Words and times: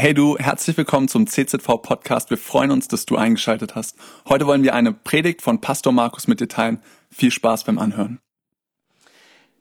Hey 0.00 0.14
du, 0.14 0.38
herzlich 0.38 0.78
willkommen 0.78 1.08
zum 1.08 1.26
CZV 1.26 1.82
Podcast. 1.82 2.30
Wir 2.30 2.38
freuen 2.38 2.70
uns, 2.70 2.88
dass 2.88 3.04
du 3.04 3.16
eingeschaltet 3.16 3.74
hast. 3.74 3.98
Heute 4.26 4.46
wollen 4.46 4.62
wir 4.62 4.72
eine 4.72 4.94
Predigt 4.94 5.42
von 5.42 5.60
Pastor 5.60 5.92
Markus 5.92 6.26
mit 6.26 6.40
dir 6.40 6.48
teilen. 6.48 6.82
Viel 7.10 7.30
Spaß 7.30 7.64
beim 7.64 7.78
Anhören. 7.78 8.18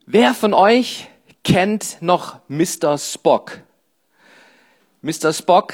Wer 0.05 0.33
von 0.33 0.53
euch 0.53 1.09
kennt 1.43 1.97
noch 1.99 2.39
Mr. 2.47 2.97
Spock? 2.97 3.59
Mr. 5.01 5.33
Spock, 5.33 5.73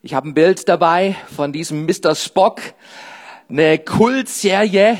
ich 0.00 0.14
habe 0.14 0.30
ein 0.30 0.34
Bild 0.34 0.66
dabei 0.66 1.14
von 1.36 1.52
diesem 1.52 1.84
Mr. 1.84 2.14
Spock, 2.14 2.62
eine 3.50 3.78
Kultserie 3.78 4.96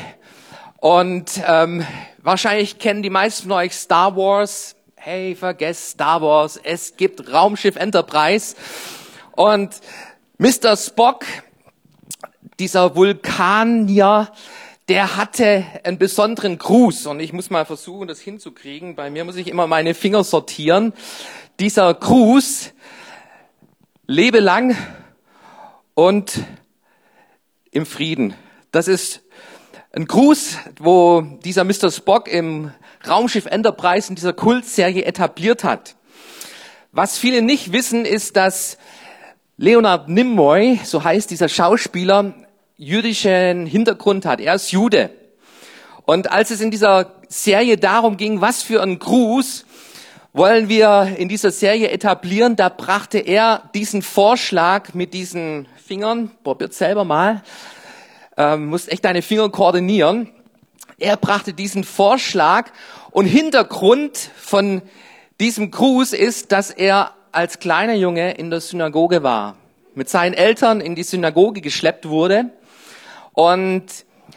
und 0.80 1.40
ähm, 1.46 1.86
wahrscheinlich 2.18 2.78
kennen 2.78 3.02
die 3.02 3.08
meisten 3.08 3.44
von 3.44 3.52
euch 3.52 3.72
Star 3.72 4.14
Wars, 4.16 4.76
hey, 5.04 5.34
vergesst 5.34 5.90
Star 5.90 6.22
Wars, 6.22 6.60
es 6.62 6.96
gibt 6.96 7.32
Raumschiff 7.32 7.74
Enterprise. 7.74 8.54
Und 9.32 9.80
Mr. 10.38 10.76
Spock, 10.76 11.24
dieser 12.60 12.94
Vulkanier, 12.94 14.30
der 14.86 15.16
hatte 15.16 15.66
einen 15.82 15.98
besonderen 15.98 16.56
Gruß. 16.56 17.06
Und 17.06 17.18
ich 17.18 17.32
muss 17.32 17.50
mal 17.50 17.66
versuchen, 17.66 18.06
das 18.06 18.20
hinzukriegen. 18.20 18.94
Bei 18.94 19.10
mir 19.10 19.24
muss 19.24 19.34
ich 19.34 19.48
immer 19.48 19.66
meine 19.66 19.94
Finger 19.94 20.22
sortieren. 20.22 20.92
Dieser 21.58 21.92
Gruß, 21.92 22.70
lebe 24.06 24.38
lang 24.38 24.76
und 25.94 26.44
im 27.72 27.86
Frieden. 27.86 28.34
Das 28.70 28.86
ist 28.86 29.22
ein 29.90 30.06
Gruß, 30.06 30.58
wo 30.78 31.22
dieser 31.42 31.64
Mr. 31.64 31.90
Spock 31.90 32.28
im 32.28 32.70
Raumschiff 33.08 33.46
Enterprise 33.46 34.08
in 34.08 34.14
dieser 34.14 34.32
Kultserie 34.32 35.04
etabliert 35.04 35.64
hat. 35.64 35.96
Was 36.92 37.18
viele 37.18 37.42
nicht 37.42 37.72
wissen, 37.72 38.04
ist, 38.04 38.36
dass 38.36 38.78
Leonard 39.56 40.08
Nimoy, 40.08 40.80
so 40.84 41.04
heißt 41.04 41.30
dieser 41.30 41.48
Schauspieler, 41.48 42.34
jüdischen 42.76 43.66
Hintergrund 43.66 44.26
hat. 44.26 44.40
Er 44.40 44.54
ist 44.54 44.72
Jude. 44.72 45.10
Und 46.04 46.30
als 46.30 46.50
es 46.50 46.60
in 46.60 46.70
dieser 46.70 47.14
Serie 47.28 47.76
darum 47.76 48.16
ging, 48.16 48.40
was 48.40 48.62
für 48.62 48.82
ein 48.82 48.98
Gruß 48.98 49.64
wollen 50.32 50.68
wir 50.68 51.14
in 51.18 51.28
dieser 51.28 51.50
Serie 51.50 51.90
etablieren, 51.90 52.56
da 52.56 52.70
brachte 52.70 53.18
er 53.18 53.70
diesen 53.74 54.02
Vorschlag 54.02 54.94
mit 54.94 55.12
diesen 55.12 55.68
Fingern, 55.84 56.30
probiert 56.42 56.72
selber 56.72 57.04
mal, 57.04 57.42
ähm, 58.36 58.66
musst 58.66 58.90
echt 58.90 59.04
deine 59.04 59.22
Finger 59.22 59.50
koordinieren. 59.50 60.30
Er 60.98 61.16
brachte 61.16 61.52
diesen 61.52 61.84
Vorschlag 61.84 62.70
und 63.12 63.26
Hintergrund 63.26 64.30
von 64.36 64.82
diesem 65.38 65.70
Gruß 65.70 66.12
ist, 66.14 66.50
dass 66.50 66.70
er 66.70 67.12
als 67.30 67.58
kleiner 67.58 67.94
Junge 67.94 68.32
in 68.32 68.50
der 68.50 68.60
Synagoge 68.60 69.22
war, 69.22 69.56
mit 69.94 70.08
seinen 70.08 70.34
Eltern 70.34 70.80
in 70.80 70.94
die 70.94 71.02
Synagoge 71.02 71.60
geschleppt 71.60 72.08
wurde 72.08 72.50
und 73.32 73.84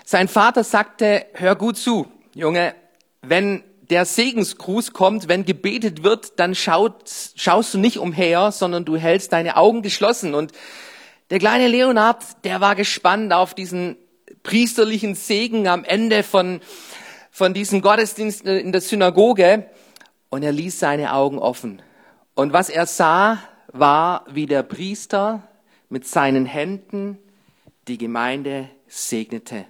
sein 0.03 0.27
Vater 0.27 0.63
sagte, 0.63 1.25
hör 1.33 1.55
gut 1.55 1.77
zu, 1.77 2.07
Junge, 2.33 2.75
wenn 3.21 3.63
der 3.89 4.05
Segensgruß 4.05 4.93
kommt, 4.93 5.27
wenn 5.27 5.45
gebetet 5.45 6.03
wird, 6.03 6.39
dann 6.39 6.53
schaut, 6.53 7.09
schaust 7.35 7.73
du 7.73 7.77
nicht 7.77 7.97
umher, 7.97 8.51
sondern 8.51 8.83
du 8.83 8.97
hältst 8.97 9.31
deine 9.31 9.57
Augen 9.57 9.81
geschlossen. 9.83 10.33
Und 10.33 10.51
der 11.29 11.39
kleine 11.39 11.67
Leonard, 11.67 12.23
der 12.43 12.61
war 12.61 12.75
gespannt 12.75 13.31
auf 13.31 13.53
diesen 13.53 13.97
priesterlichen 14.43 15.15
Segen 15.15 15.67
am 15.67 15.83
Ende 15.83 16.23
von, 16.23 16.61
von 17.35 17.53
diesem 17.53 17.81
Gottesdienst 17.81 18.45
in 18.45 18.71
der 18.71 18.79
Synagoge 18.79 19.65
und 20.29 20.41
er 20.41 20.53
ließ 20.53 20.79
seine 20.79 21.11
Augen 21.11 21.37
offen. 21.37 21.81
Und 22.33 22.53
was 22.53 22.69
er 22.69 22.85
sah, 22.85 23.39
war, 23.73 24.23
wie 24.31 24.45
der 24.45 24.63
Priester 24.63 25.43
mit 25.89 26.07
seinen 26.07 26.45
Händen 26.45 27.17
die 27.89 27.97
Gemeinde 27.97 28.69
segnete. 28.87 29.65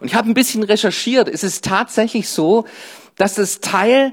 Und 0.00 0.08
ich 0.08 0.16
habe 0.16 0.28
ein 0.28 0.34
bisschen 0.34 0.64
recherchiert. 0.64 1.28
Es 1.28 1.44
ist 1.44 1.64
tatsächlich 1.64 2.28
so, 2.28 2.66
dass 3.14 3.38
es 3.38 3.60
Teil 3.60 4.12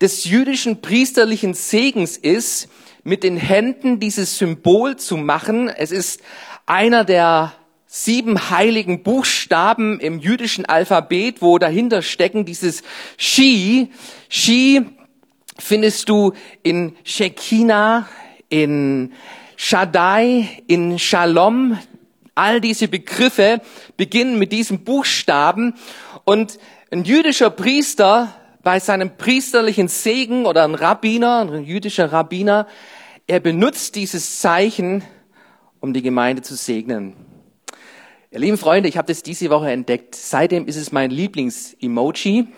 des 0.00 0.24
jüdischen 0.24 0.80
priesterlichen 0.80 1.52
Segens 1.52 2.16
ist, 2.16 2.68
mit 3.02 3.24
den 3.24 3.36
Händen 3.36 3.98
dieses 3.98 4.38
Symbol 4.38 4.94
zu 4.94 5.16
machen. 5.16 5.68
Es 5.68 5.90
ist 5.90 6.20
einer 6.64 7.04
der 7.04 7.54
sieben 7.90 8.50
heiligen 8.50 9.02
Buchstaben 9.02 9.98
im 9.98 10.20
jüdischen 10.20 10.66
Alphabet, 10.66 11.40
wo 11.40 11.58
dahinter 11.58 12.02
stecken 12.02 12.44
dieses 12.44 12.82
Shi. 13.16 13.90
Shi 14.28 14.84
findest 15.58 16.10
du 16.10 16.34
in 16.62 16.94
Shekinah, 17.02 18.06
in 18.50 19.12
Shaddai, 19.56 20.62
in 20.66 20.98
Shalom. 20.98 21.78
All 22.34 22.60
diese 22.60 22.88
Begriffe 22.88 23.62
beginnen 23.96 24.38
mit 24.38 24.52
diesem 24.52 24.84
Buchstaben 24.84 25.74
und 26.24 26.58
ein 26.90 27.04
jüdischer 27.04 27.50
Priester 27.50 28.34
bei 28.62 28.80
seinem 28.80 29.16
priesterlichen 29.16 29.88
Segen 29.88 30.44
oder 30.44 30.64
ein 30.64 30.74
Rabbiner, 30.74 31.40
ein 31.40 31.64
jüdischer 31.64 32.12
Rabbiner, 32.12 32.66
er 33.26 33.40
benutzt 33.40 33.96
dieses 33.96 34.40
Zeichen, 34.40 35.02
um 35.80 35.94
die 35.94 36.02
Gemeinde 36.02 36.42
zu 36.42 36.54
segnen. 36.54 37.27
Ihr 38.30 38.40
lieben 38.40 38.58
Freunde, 38.58 38.90
ich 38.90 38.98
habe 38.98 39.08
das 39.08 39.22
diese 39.22 39.48
Woche 39.48 39.70
entdeckt. 39.70 40.14
Seitdem 40.14 40.66
ist 40.66 40.76
es 40.76 40.92
mein 40.92 41.10
Lieblings-Emoji. 41.10 42.48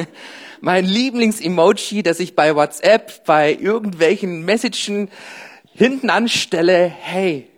mein 0.60 0.84
Lieblings-Emoji, 0.84 2.04
das 2.04 2.20
ich 2.20 2.36
bei 2.36 2.54
WhatsApp, 2.54 3.24
bei 3.24 3.52
irgendwelchen 3.52 4.44
Messagen 4.44 5.10
hinten 5.74 6.08
anstelle. 6.08 6.84
Hey, 6.86 7.48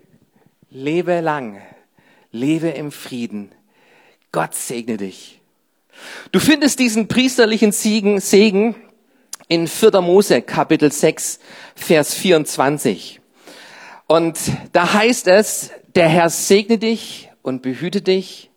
lebe 0.70 1.20
lang, 1.20 1.60
lebe 2.32 2.69
im 2.69 2.91
Frieden. 2.91 3.53
Gott 4.32 4.54
segne 4.54 4.97
dich. 4.97 5.43
Du 6.32 6.41
findest 6.41 6.78
diesen 6.78 7.09
priesterlichen 7.09 7.72
Segen, 7.72 8.75
in 9.49 9.66
4. 9.66 10.00
Mose 10.00 10.41
Kapitel 10.41 10.91
6, 10.91 11.41
Vers 11.75 12.15
24. 12.15 13.20
Und 14.06 14.38
da 14.72 14.94
heißt 14.94 15.26
es, 15.26 15.72
der 15.94 16.09
Herr 16.09 16.31
segne 16.31 16.78
dich 16.78 17.30
und 17.43 17.62
behüte 17.62 18.03
dich. 18.03 18.51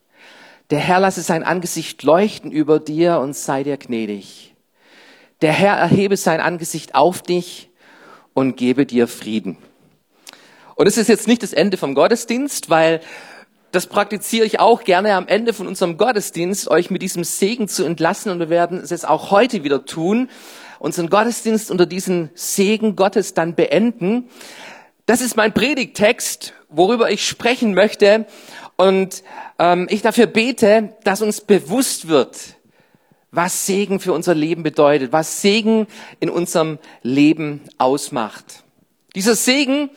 Der 0.70 0.80
Herr 0.80 1.00
lasse 1.00 1.22
sein 1.22 1.44
Angesicht 1.44 2.04
leuchten 2.04 2.52
über 2.52 2.80
dir 2.80 3.20
und 3.20 3.36
sei 3.36 3.64
dir 3.64 3.78
gnädig. 3.78 4.56
Der 5.42 5.52
Herr 5.52 5.76
erhebe 5.76 6.18
sein 6.18 6.40
Angesicht 6.40 6.96
auf 6.96 7.22
dich 7.22 7.70
und 8.34 8.56
gebe 8.56 8.86
dir 8.86 9.08
Frieden. 9.08 9.58
Und 10.76 10.88
es 10.88 10.98
ist 10.98 11.10
jetzt 11.10 11.28
nicht 11.28 11.44
das 11.44 11.54
Ende 11.54 11.78
vom 11.78 11.96
Gottesdienst, 11.96 12.70
weil 12.70 13.02
das 13.72 13.88
praktiziere 13.88 14.46
ich 14.46 14.60
auch 14.60 14.84
gerne 14.84 15.16
am 15.16 15.28
Ende 15.28 15.52
von 15.52 15.68
unserem 15.68 15.98
Gottesdienst, 15.98 16.70
euch 16.70 16.92
mit 16.92 17.02
diesem 17.02 17.24
Segen 17.24 17.68
zu 17.68 17.84
entlassen. 17.84 18.32
Und 18.32 18.40
wir 18.40 18.50
werden 18.50 18.80
es 18.80 18.92
jetzt 18.92 19.08
auch 19.08 19.32
heute 19.32 19.64
wieder 19.64 19.86
tun, 19.86 20.30
unseren 20.80 21.10
Gottesdienst 21.10 21.72
unter 21.72 21.86
diesen 21.86 22.30
Segen 22.36 22.96
Gottes 22.96 23.34
dann 23.34 23.56
beenden. 23.56 24.30
Das 25.06 25.22
ist 25.22 25.36
mein 25.36 25.54
Predigtext, 25.54 26.54
worüber 26.70 27.10
ich 27.10 27.28
sprechen 27.28 27.74
möchte. 27.74 28.26
Und 28.76 29.24
ähm, 29.60 29.88
ich 29.90 30.02
dafür 30.02 30.28
bete, 30.28 30.96
dass 31.04 31.22
uns 31.22 31.42
bewusst 31.42 32.08
wird, 32.08 32.56
was 33.32 33.66
Segen 33.66 34.00
für 34.00 34.14
unser 34.14 34.36
Leben 34.36 34.64
bedeutet, 34.64 35.12
was 35.12 35.42
Segen 35.42 35.88
in 36.20 36.30
unserem 36.30 36.80
Leben 37.02 37.62
ausmacht. 37.78 38.64
Dieser 39.16 39.36
Segen, 39.36 39.90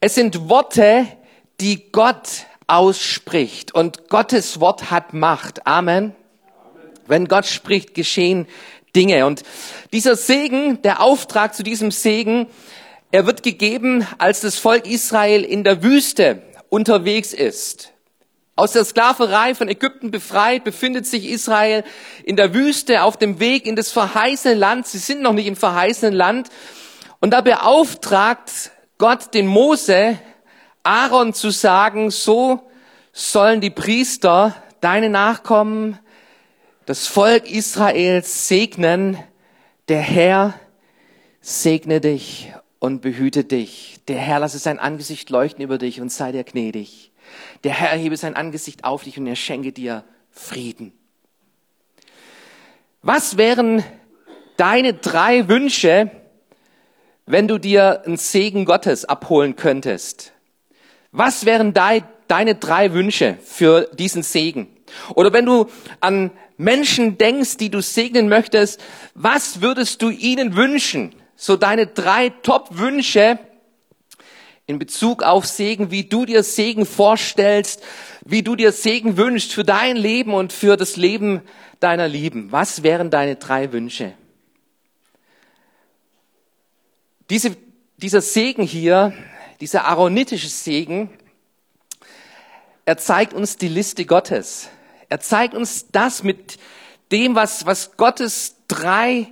es 0.00 0.14
sind 0.14 0.48
Worte, 0.48 1.06
die 1.60 1.90
Gott 1.90 2.46
ausspricht. 2.66 3.74
Und 3.74 4.08
Gottes 4.08 4.60
Wort 4.60 4.90
hat 4.90 5.12
Macht. 5.12 5.66
Amen. 5.66 5.96
Amen. 5.96 6.12
Wenn 7.06 7.26
Gott 7.26 7.46
spricht, 7.46 7.94
geschehen 7.94 8.46
Dinge. 8.94 9.26
Und 9.26 9.42
dieser 9.92 10.16
Segen, 10.16 10.80
der 10.82 11.00
Auftrag 11.00 11.54
zu 11.54 11.62
diesem 11.62 11.90
Segen, 11.90 12.46
er 13.10 13.26
wird 13.26 13.42
gegeben, 13.42 14.06
als 14.18 14.40
das 14.40 14.58
Volk 14.58 14.86
Israel 14.86 15.42
in 15.42 15.64
der 15.64 15.82
Wüste 15.82 16.42
unterwegs 16.68 17.32
ist. 17.32 17.92
Aus 18.58 18.72
der 18.72 18.84
Sklaverei 18.84 19.54
von 19.54 19.68
Ägypten 19.68 20.10
befreit, 20.10 20.64
befindet 20.64 21.06
sich 21.06 21.28
Israel 21.30 21.84
in 22.24 22.34
der 22.34 22.54
Wüste 22.54 23.04
auf 23.04 23.16
dem 23.16 23.38
Weg 23.38 23.66
in 23.66 23.76
das 23.76 23.92
verheißene 23.92 24.54
Land. 24.54 24.88
Sie 24.88 24.98
sind 24.98 25.22
noch 25.22 25.32
nicht 25.32 25.46
im 25.46 25.54
verheißenen 25.54 26.12
Land. 26.12 26.48
Und 27.20 27.30
da 27.30 27.40
beauftragt 27.40 28.72
Gott 28.98 29.32
den 29.32 29.46
Mose, 29.46 30.18
Aaron 30.82 31.34
zu 31.34 31.50
sagen, 31.50 32.10
so 32.10 32.68
sollen 33.12 33.60
die 33.60 33.70
Priester, 33.70 34.56
deine 34.80 35.08
Nachkommen, 35.08 35.96
das 36.84 37.06
Volk 37.06 37.48
Israels 37.48 38.48
segnen. 38.48 39.18
Der 39.86 40.00
Herr 40.00 40.54
segne 41.40 42.00
dich 42.00 42.52
und 42.80 43.02
behüte 43.02 43.44
dich. 43.44 44.00
Der 44.08 44.18
Herr 44.18 44.40
lasse 44.40 44.58
sein 44.58 44.80
Angesicht 44.80 45.30
leuchten 45.30 45.62
über 45.62 45.78
dich 45.78 46.00
und 46.00 46.10
sei 46.10 46.32
dir 46.32 46.42
gnädig. 46.42 47.07
Der 47.64 47.72
Herr 47.72 47.90
erhebe 47.90 48.16
sein 48.16 48.36
Angesicht 48.36 48.84
auf 48.84 49.04
dich 49.04 49.18
und 49.18 49.26
er 49.26 49.36
schenke 49.36 49.72
dir 49.72 50.04
Frieden. 50.30 50.92
Was 53.02 53.36
wären 53.36 53.82
deine 54.56 54.94
drei 54.94 55.48
Wünsche 55.48 56.10
wenn 57.28 57.46
du 57.46 57.58
dir 57.58 58.02
einen 58.06 58.16
Segen 58.16 58.64
Gottes 58.64 59.04
abholen 59.04 59.54
könntest? 59.54 60.32
Was 61.12 61.44
wären 61.44 61.74
dei, 61.74 62.02
deine 62.26 62.54
drei 62.54 62.94
Wünsche 62.94 63.36
für 63.44 63.88
diesen 63.94 64.22
Segen? 64.22 64.68
Oder 65.14 65.32
wenn 65.32 65.44
du 65.44 65.66
an 66.00 66.30
Menschen 66.56 67.18
denkst, 67.18 67.58
die 67.58 67.70
du 67.70 67.82
segnen 67.82 68.28
möchtest, 68.28 68.80
was 69.14 69.60
würdest 69.60 70.00
du 70.02 70.08
ihnen 70.08 70.56
wünschen? 70.56 71.14
So 71.36 71.56
deine 71.56 71.86
drei 71.86 72.30
Top-Wünsche 72.30 73.38
in 74.68 74.78
Bezug 74.78 75.22
auf 75.22 75.46
Segen, 75.46 75.90
wie 75.90 76.04
du 76.04 76.26
dir 76.26 76.42
Segen 76.42 76.84
vorstellst, 76.84 77.82
wie 78.26 78.42
du 78.42 78.54
dir 78.54 78.70
Segen 78.70 79.16
wünschst 79.16 79.54
für 79.54 79.64
dein 79.64 79.96
Leben 79.96 80.34
und 80.34 80.52
für 80.52 80.76
das 80.76 80.96
Leben 80.96 81.40
deiner 81.80 82.06
Lieben. 82.06 82.52
Was 82.52 82.82
wären 82.82 83.10
deine 83.10 83.36
drei 83.36 83.72
Wünsche? 83.72 84.12
Diese, 87.30 87.56
dieser 87.96 88.20
Segen 88.20 88.62
hier, 88.62 89.14
dieser 89.62 89.86
aaronitische 89.86 90.48
Segen, 90.48 91.08
er 92.84 92.98
zeigt 92.98 93.32
uns 93.32 93.56
die 93.56 93.68
Liste 93.68 94.04
Gottes. 94.04 94.68
Er 95.08 95.20
zeigt 95.20 95.54
uns 95.54 95.86
das 95.90 96.22
mit 96.22 96.58
dem, 97.10 97.34
was, 97.34 97.64
was 97.64 97.96
Gottes 97.96 98.56
drei 98.68 99.28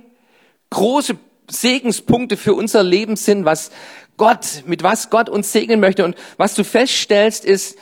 große 0.71 1.15
Segenspunkte 1.47 2.37
für 2.37 2.55
unser 2.55 2.81
Leben 2.81 3.15
sind, 3.15 3.45
was 3.45 3.69
Gott, 4.17 4.63
mit 4.65 4.83
was 4.83 5.09
Gott 5.09 5.29
uns 5.29 5.51
segnen 5.51 5.79
möchte. 5.79 6.03
Und 6.03 6.15
was 6.37 6.55
du 6.55 6.63
feststellst, 6.63 7.45
ist, 7.45 7.77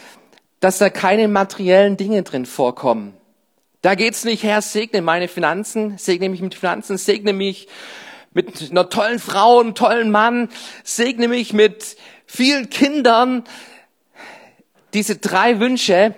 dass 0.59 0.77
da 0.77 0.89
keine 0.89 1.27
materiellen 1.27 1.97
Dinge 1.97 2.23
drin 2.23 2.45
vorkommen. 2.45 3.13
Da 3.81 3.95
geht's 3.95 4.25
nicht, 4.25 4.43
Herr, 4.43 4.61
segne 4.61 5.01
meine 5.01 5.27
Finanzen, 5.27 5.97
segne 5.97 6.29
mich 6.29 6.41
mit 6.41 6.55
Finanzen, 6.55 6.97
segne 6.97 7.33
mich 7.33 7.67
mit 8.33 8.71
einer 8.71 8.89
tollen 8.89 9.19
Frau, 9.19 9.59
einem 9.59 9.75
tollen 9.75 10.11
Mann, 10.11 10.49
segne 10.83 11.27
mich 11.27 11.53
mit 11.53 11.95
vielen 12.25 12.69
Kindern. 12.69 13.43
Diese 14.93 15.17
drei 15.17 15.59
Wünsche 15.59 16.15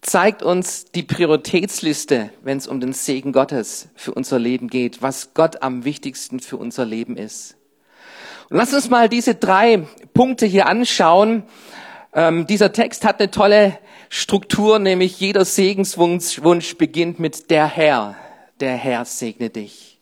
zeigt 0.00 0.42
uns 0.42 0.86
die 0.86 1.04
Prioritätsliste, 1.04 2.30
wenn 2.42 2.58
es 2.58 2.66
um 2.66 2.80
den 2.80 2.92
Segen 2.92 3.32
Gottes 3.32 3.88
für 3.94 4.12
unser 4.12 4.38
Leben 4.38 4.68
geht, 4.68 5.00
was 5.00 5.34
Gott 5.34 5.62
am 5.62 5.84
wichtigsten 5.84 6.40
für 6.40 6.56
unser 6.56 6.84
Leben 6.84 7.16
ist. 7.16 7.56
Lass 8.54 8.74
uns 8.74 8.90
mal 8.90 9.08
diese 9.08 9.34
drei 9.34 9.78
Punkte 10.12 10.44
hier 10.44 10.66
anschauen. 10.66 11.44
Ähm, 12.12 12.46
dieser 12.46 12.70
Text 12.74 13.02
hat 13.02 13.18
eine 13.18 13.30
tolle 13.30 13.78
Struktur, 14.10 14.78
nämlich 14.78 15.18
jeder 15.18 15.46
Segenswunsch 15.46 16.76
beginnt 16.76 17.18
mit 17.18 17.50
der 17.50 17.66
Herr. 17.66 18.14
Der 18.60 18.76
Herr 18.76 19.06
segne 19.06 19.48
dich. 19.48 19.98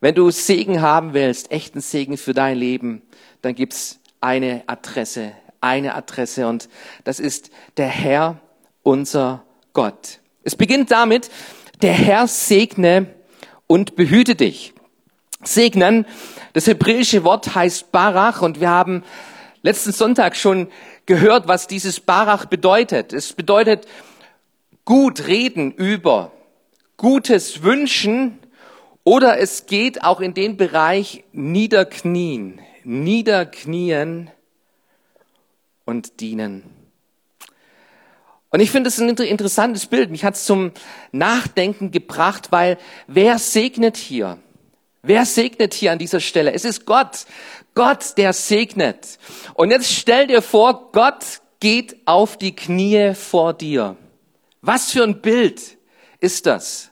Wenn 0.00 0.14
du 0.14 0.30
Segen 0.30 0.80
haben 0.80 1.12
willst, 1.12 1.50
echten 1.50 1.82
Segen 1.82 2.16
für 2.16 2.32
dein 2.32 2.56
Leben, 2.56 3.02
dann 3.42 3.54
gibt's 3.54 4.00
eine 4.22 4.62
Adresse, 4.66 5.32
eine 5.60 5.94
Adresse 5.94 6.48
und 6.48 6.70
das 7.04 7.20
ist 7.20 7.50
der 7.76 7.88
Herr, 7.88 8.40
unser 8.82 9.44
Gott. 9.74 10.20
Es 10.42 10.56
beginnt 10.56 10.90
damit, 10.90 11.30
der 11.82 11.92
Herr 11.92 12.28
segne 12.28 13.14
und 13.66 13.94
behüte 13.94 14.36
dich. 14.36 14.72
Segnen, 15.44 16.06
das 16.58 16.66
hebräische 16.66 17.22
Wort 17.22 17.54
heißt 17.54 17.92
Barach 17.92 18.42
und 18.42 18.58
wir 18.60 18.68
haben 18.68 19.04
letzten 19.62 19.92
Sonntag 19.92 20.34
schon 20.34 20.66
gehört, 21.06 21.46
was 21.46 21.68
dieses 21.68 22.00
Barach 22.00 22.46
bedeutet. 22.46 23.12
Es 23.12 23.32
bedeutet 23.32 23.86
gut 24.84 25.28
reden 25.28 25.70
über, 25.70 26.32
Gutes 26.96 27.62
wünschen 27.62 28.40
oder 29.04 29.38
es 29.38 29.66
geht 29.66 30.02
auch 30.02 30.18
in 30.18 30.34
den 30.34 30.56
Bereich 30.56 31.22
niederknien, 31.30 32.60
niederknien 32.82 34.32
und 35.84 36.18
dienen. 36.18 36.64
Und 38.50 38.58
ich 38.58 38.72
finde 38.72 38.88
es 38.88 38.98
ein 38.98 39.08
interessantes 39.10 39.86
Bild. 39.86 40.10
Mich 40.10 40.24
hat 40.24 40.34
es 40.34 40.44
zum 40.44 40.72
Nachdenken 41.12 41.92
gebracht, 41.92 42.50
weil 42.50 42.78
wer 43.06 43.38
segnet 43.38 43.96
hier? 43.96 44.38
Wer 45.02 45.24
segnet 45.24 45.74
hier 45.74 45.92
an 45.92 45.98
dieser 45.98 46.20
Stelle? 46.20 46.52
Es 46.52 46.64
ist 46.64 46.84
Gott. 46.86 47.26
Gott, 47.74 48.16
der 48.16 48.32
segnet. 48.32 49.18
Und 49.54 49.70
jetzt 49.70 49.92
stell 49.92 50.26
dir 50.26 50.42
vor, 50.42 50.90
Gott 50.92 51.24
geht 51.60 51.96
auf 52.06 52.36
die 52.36 52.54
Knie 52.54 53.14
vor 53.14 53.54
dir. 53.54 53.96
Was 54.60 54.90
für 54.90 55.04
ein 55.04 55.20
Bild 55.20 55.78
ist 56.20 56.46
das, 56.46 56.90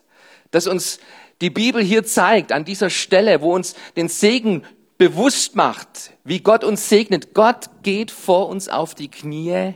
das 0.52 0.66
uns 0.66 1.00
die 1.40 1.50
Bibel 1.50 1.82
hier 1.82 2.04
zeigt, 2.04 2.52
an 2.52 2.64
dieser 2.64 2.90
Stelle, 2.90 3.40
wo 3.42 3.54
uns 3.54 3.74
den 3.96 4.08
Segen 4.08 4.64
bewusst 4.96 5.56
macht, 5.56 6.12
wie 6.24 6.40
Gott 6.40 6.64
uns 6.64 6.88
segnet. 6.88 7.34
Gott 7.34 7.68
geht 7.82 8.10
vor 8.10 8.48
uns 8.48 8.68
auf 8.68 8.94
die 8.94 9.10
Knie 9.10 9.74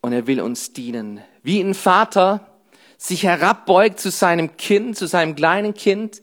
und 0.00 0.12
er 0.12 0.26
will 0.26 0.40
uns 0.40 0.72
dienen. 0.72 1.20
Wie 1.42 1.60
ein 1.60 1.74
Vater 1.74 2.46
sich 2.96 3.24
herabbeugt 3.24 4.00
zu 4.00 4.10
seinem 4.10 4.56
Kind, 4.56 4.96
zu 4.96 5.06
seinem 5.06 5.34
kleinen 5.34 5.74
Kind, 5.74 6.22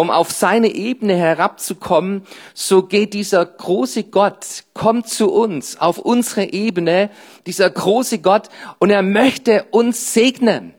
um 0.00 0.10
auf 0.10 0.32
seine 0.32 0.68
Ebene 0.68 1.14
herabzukommen, 1.14 2.22
so 2.54 2.84
geht 2.84 3.12
dieser 3.12 3.44
große 3.44 4.04
Gott, 4.04 4.64
kommt 4.72 5.08
zu 5.08 5.30
uns 5.30 5.78
auf 5.78 5.98
unsere 5.98 6.54
Ebene, 6.54 7.10
dieser 7.46 7.68
große 7.68 8.20
Gott, 8.20 8.48
und 8.78 8.88
er 8.88 9.02
möchte 9.02 9.66
uns 9.70 10.14
segnen. 10.14 10.72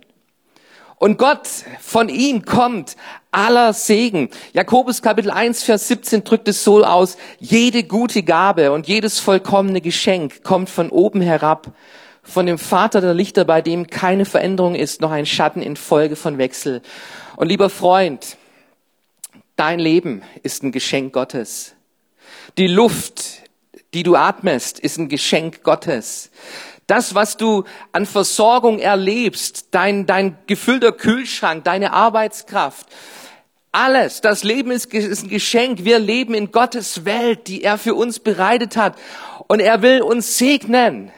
Und 0.97 1.19
Gott, 1.19 1.47
von 1.79 2.09
ihm 2.09 2.45
kommt 2.45 2.95
aller 3.29 3.73
Segen. 3.73 4.29
Jakobus 4.53 5.03
Kapitel 5.03 5.29
1, 5.29 5.61
Vers 5.61 5.87
17 5.87 6.23
drückt 6.23 6.47
es 6.47 6.63
so 6.63 6.83
aus, 6.83 7.15
jede 7.39 7.83
gute 7.83 8.23
Gabe 8.23 8.71
und 8.71 8.87
jedes 8.87 9.19
vollkommene 9.19 9.81
Geschenk 9.81 10.43
kommt 10.43 10.69
von 10.69 10.89
oben 10.89 11.21
herab, 11.21 11.67
von 12.23 12.47
dem 12.47 12.57
Vater 12.57 13.01
der 13.01 13.13
Lichter, 13.13 13.45
bei 13.45 13.61
dem 13.61 13.85
keine 13.85 14.25
Veränderung 14.25 14.73
ist, 14.73 14.99
noch 14.99 15.11
ein 15.11 15.27
Schatten 15.27 15.61
in 15.61 15.75
Folge 15.75 16.15
von 16.15 16.39
Wechsel. 16.39 16.81
Und 17.35 17.49
lieber 17.49 17.69
Freund, 17.69 18.37
dein 19.55 19.79
Leben 19.79 20.23
ist 20.43 20.63
ein 20.63 20.71
Geschenk 20.71 21.13
Gottes. 21.13 21.75
Die 22.57 22.67
Luft, 22.67 23.43
die 23.93 24.03
du 24.03 24.15
atmest, 24.15 24.79
ist 24.79 24.97
ein 24.97 25.09
Geschenk 25.09 25.63
Gottes. 25.63 26.31
Das, 26.87 27.15
was 27.15 27.37
du 27.37 27.63
an 27.91 28.05
Versorgung 28.05 28.79
erlebst, 28.79 29.67
dein, 29.71 30.05
dein 30.05 30.37
gefüllter 30.47 30.91
Kühlschrank, 30.91 31.63
deine 31.63 31.93
Arbeitskraft, 31.93 32.87
alles, 33.71 34.19
das 34.19 34.43
Leben 34.43 34.71
ist, 34.71 34.93
ist 34.93 35.23
ein 35.23 35.29
Geschenk. 35.29 35.85
Wir 35.85 35.97
leben 35.99 36.33
in 36.33 36.51
Gottes 36.51 37.05
Welt, 37.05 37.47
die 37.47 37.63
er 37.63 37.77
für 37.77 37.95
uns 37.95 38.19
bereitet 38.19 38.75
hat. 38.75 38.97
Und 39.47 39.61
er 39.61 39.81
will 39.81 40.01
uns 40.01 40.37
segnen. 40.37 41.11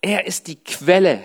Er 0.00 0.26
ist 0.26 0.48
die 0.48 0.56
Quelle 0.56 1.20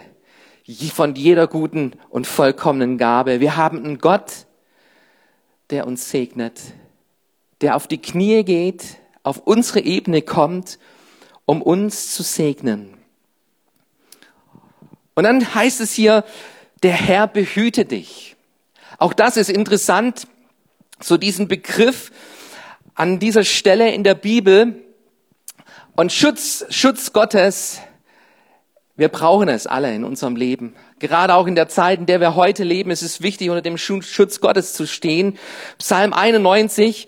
von 0.94 1.16
jeder 1.16 1.48
guten 1.48 1.94
und 2.10 2.28
vollkommenen 2.28 2.98
Gabe. 2.98 3.40
Wir 3.40 3.56
haben 3.56 3.84
einen 3.84 3.98
Gott, 3.98 4.46
der 5.70 5.88
uns 5.88 6.10
segnet, 6.10 6.60
der 7.62 7.76
auf 7.76 7.88
die 7.88 8.02
Knie 8.02 8.44
geht, 8.44 8.98
auf 9.24 9.40
unsere 9.40 9.80
Ebene 9.80 10.22
kommt, 10.22 10.80
um 11.46 11.62
uns 11.62 12.14
zu 12.14 12.24
segnen. 12.24 12.98
Und 15.16 15.24
dann 15.24 15.56
heißt 15.56 15.82
es 15.82 15.94
hier, 15.94 16.24
der 16.84 16.94
Herr 16.94 17.28
behüte 17.28 17.86
dich. 17.86 18.36
Auch 18.98 19.14
das 19.14 19.38
ist 19.38 19.50
interessant, 19.50 20.28
so 21.02 21.18
diesen 21.18 21.48
Begriff 21.48 22.12
an 22.94 23.20
dieser 23.20 23.44
Stelle 23.44 23.92
in 23.92 24.04
der 24.04 24.16
Bibel. 24.16 24.84
Und 25.96 26.12
Schutz, 26.12 26.66
Schutz 26.70 27.14
Gottes, 27.14 27.80
wir 28.98 29.10
brauchen 29.10 29.50
es 29.50 29.68
alle 29.68 29.94
in 29.94 30.06
unserem 30.06 30.36
Leben. 30.36 30.74
Gerade 31.00 31.36
auch 31.36 31.48
in 31.48 31.56
der 31.56 31.68
Zeit, 31.68 32.00
in 32.00 32.06
der 32.06 32.22
wir 32.22 32.36
heute 32.36 32.64
leben, 32.64 32.92
ist 32.92 33.02
es 33.02 33.22
wichtig, 33.22 33.50
unter 33.50 33.62
dem 33.62 33.78
Schutz 33.78 34.40
Gottes 34.40 34.74
zu 34.74 34.88
stehen. 34.88 35.38
Psalm 35.78 36.14
91 36.14 37.08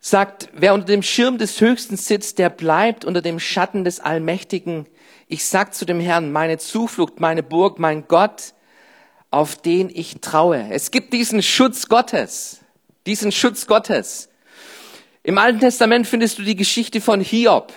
sagt, 0.00 0.50
wer 0.52 0.74
unter 0.74 0.86
dem 0.86 1.02
Schirm 1.02 1.38
des 1.38 1.60
Höchsten 1.60 1.96
sitzt, 1.96 2.38
der 2.38 2.50
bleibt 2.50 3.04
unter 3.04 3.22
dem 3.22 3.40
Schatten 3.40 3.84
des 3.84 4.00
Allmächtigen. 4.00 4.86
Ich 5.28 5.46
sag 5.46 5.74
zu 5.74 5.86
dem 5.86 6.00
Herrn, 6.00 6.30
meine 6.30 6.58
Zuflucht, 6.58 7.20
meine 7.20 7.42
Burg, 7.42 7.78
mein 7.78 8.06
Gott, 8.06 8.52
auf 9.30 9.56
den 9.56 9.90
ich 9.92 10.20
traue. 10.20 10.68
Es 10.70 10.90
gibt 10.90 11.12
diesen 11.14 11.42
Schutz 11.42 11.88
Gottes, 11.88 12.60
diesen 13.06 13.32
Schutz 13.32 13.66
Gottes. 13.66 14.28
Im 15.22 15.38
Alten 15.38 15.60
Testament 15.60 16.06
findest 16.06 16.38
du 16.38 16.42
die 16.42 16.56
Geschichte 16.56 17.00
von 17.00 17.20
Hiob. 17.20 17.72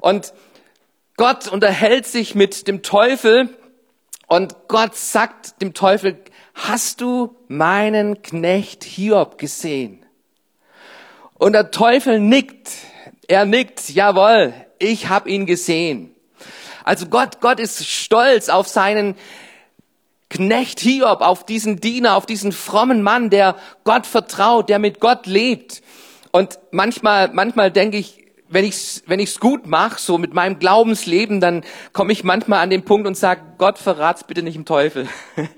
Und 0.00 0.32
Gott 1.16 1.48
unterhält 1.48 2.06
sich 2.06 2.34
mit 2.34 2.66
dem 2.68 2.82
Teufel 2.82 3.50
und 4.26 4.56
Gott 4.68 4.96
sagt 4.96 5.60
dem 5.60 5.74
Teufel, 5.74 6.18
hast 6.54 7.00
du 7.00 7.36
meinen 7.48 8.22
Knecht 8.22 8.82
Hiob 8.82 9.36
gesehen? 9.36 10.04
Und 11.34 11.52
der 11.52 11.70
Teufel 11.70 12.18
nickt. 12.18 12.70
Er 13.28 13.44
nickt, 13.44 13.90
jawohl, 13.90 14.54
ich 14.78 15.08
habe 15.08 15.28
ihn 15.28 15.44
gesehen. 15.44 16.14
Also 16.84 17.06
Gott, 17.06 17.40
Gott 17.40 17.60
ist 17.60 17.86
stolz 17.86 18.48
auf 18.48 18.68
seinen 18.68 19.16
Knecht 20.30 20.80
Hiob, 20.80 21.20
auf 21.20 21.44
diesen 21.44 21.80
Diener, 21.80 22.16
auf 22.16 22.24
diesen 22.24 22.52
frommen 22.52 23.02
Mann, 23.02 23.28
der 23.28 23.56
Gott 23.84 24.06
vertraut, 24.06 24.70
der 24.70 24.78
mit 24.78 24.98
Gott 24.98 25.26
lebt. 25.26 25.82
Und 26.30 26.58
manchmal, 26.70 27.28
manchmal 27.32 27.70
denke 27.70 27.98
ich, 27.98 28.21
wenn 28.52 28.64
ich's, 28.64 29.02
wenn 29.06 29.20
ich's 29.20 29.40
gut 29.40 29.66
mache, 29.66 30.00
so 30.00 30.18
mit 30.18 30.34
meinem 30.34 30.58
Glaubensleben, 30.58 31.40
dann 31.40 31.64
komme 31.92 32.12
ich 32.12 32.24
manchmal 32.24 32.60
an 32.60 32.70
den 32.70 32.84
Punkt 32.84 33.06
und 33.06 33.16
sage, 33.16 33.42
Gott, 33.58 33.78
verrat's 33.78 34.24
bitte 34.24 34.42
nicht 34.42 34.56
im 34.56 34.64
Teufel. 34.64 35.08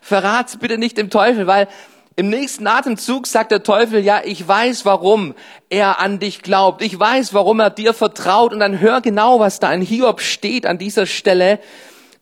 verrat's 0.00 0.58
bitte 0.58 0.78
nicht 0.78 0.98
im 0.98 1.10
Teufel, 1.10 1.46
weil 1.46 1.68
im 2.16 2.28
nächsten 2.28 2.66
Atemzug 2.66 3.26
sagt 3.26 3.52
der 3.52 3.62
Teufel, 3.62 4.04
ja, 4.04 4.20
ich 4.24 4.46
weiß, 4.46 4.84
warum 4.84 5.34
er 5.70 5.98
an 5.98 6.18
dich 6.18 6.42
glaubt. 6.42 6.82
Ich 6.82 6.98
weiß, 6.98 7.32
warum 7.32 7.60
er 7.60 7.70
dir 7.70 7.94
vertraut. 7.94 8.52
Und 8.52 8.60
dann 8.60 8.80
hör 8.80 9.00
genau, 9.00 9.40
was 9.40 9.60
da 9.60 9.72
in 9.72 9.80
Hiob 9.80 10.20
steht 10.20 10.66
an 10.66 10.76
dieser 10.76 11.06
Stelle. 11.06 11.58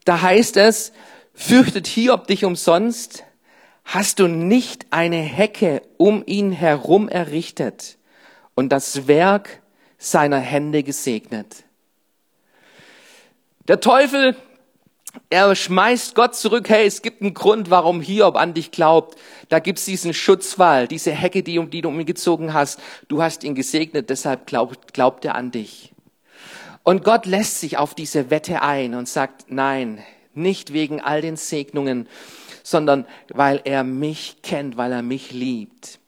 Da 0.05 0.23
heißt 0.23 0.57
es, 0.59 0.93
fürchtet 1.35 1.89
Hiob 1.89 2.29
dich 2.29 2.45
umsonst? 2.45 3.25
Hast 3.85 4.21
du 4.21 4.29
nicht 4.29 4.87
eine 4.91 5.17
Hecke 5.17 5.83
um 5.97 6.23
ihn 6.25 6.53
herum 6.53 7.09
errichtet 7.09 7.99
und 8.55 8.71
das 8.71 9.09
Werk 9.09 9.60
seiner 10.01 10.41
Hände 10.41 10.83
gesegnet? 10.83 11.63
Der 13.69 13.79
Teufel 13.79 14.35
er 15.29 15.55
schmeißt 15.55 16.15
Gott 16.15 16.35
zurück, 16.35 16.69
hey, 16.69 16.87
es 16.87 17.03
gibt 17.03 17.23
einen 17.23 17.35
Grund, 17.35 17.71
warum 17.71 18.01
Hiob 18.01 18.37
an 18.37 18.55
dich 18.55 18.71
glaubt. 18.71 19.19
Da 19.49 19.59
gibt's 19.59 19.85
diesen 19.85 20.15
Schutzwall, 20.15 20.87
diese 20.87 21.13
Hecke, 21.13 21.43
die, 21.43 21.65
die 21.67 21.83
du 21.83 21.89
um 21.89 21.99
ihn 21.99 22.07
gezogen 22.07 22.53
hast. 22.53 22.81
Du 23.09 23.23
hast 23.23 23.45
ihn 23.45 23.55
gesegnet, 23.55 24.11
deshalb 24.11 24.47
glaubt, 24.47 24.93
glaubt 24.93 25.25
er 25.25 25.35
an 25.35 25.51
dich. 25.51 25.93
Und 26.83 27.05
Gott 27.05 27.27
lässt 27.27 27.61
sich 27.61 27.77
auf 27.77 27.95
diese 27.95 28.31
Wette 28.31 28.63
ein 28.63 28.95
und 28.95 29.09
sagt, 29.09 29.47
nein, 29.49 30.03
nicht 30.35 30.73
wegen 30.73 31.01
all 31.01 31.21
den 31.21 31.37
Segnungen, 31.37 32.09
sondern 32.63 33.07
weil 33.29 33.61
er 33.65 33.85
mich 33.85 34.39
kennt, 34.43 34.77
weil 34.77 34.93
er 34.93 35.03
mich 35.03 35.33
liebt. 35.33 36.00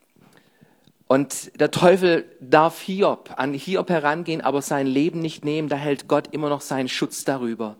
Und 1.13 1.61
der 1.61 1.71
Teufel 1.71 2.25
darf 2.41 2.81
Hiob, 2.81 3.35
an 3.37 3.53
Hiob 3.53 3.91
herangehen, 3.91 4.41
aber 4.41 4.63
sein 4.63 4.87
Leben 4.87 5.19
nicht 5.19 5.45
nehmen, 5.45 5.69
da 5.69 5.77
hält 5.77 6.09
Gott 6.09 6.29
immer 6.33 6.49
noch 6.49 6.63
seinen 6.63 6.89
Schutz 6.89 7.23
darüber. 7.25 7.77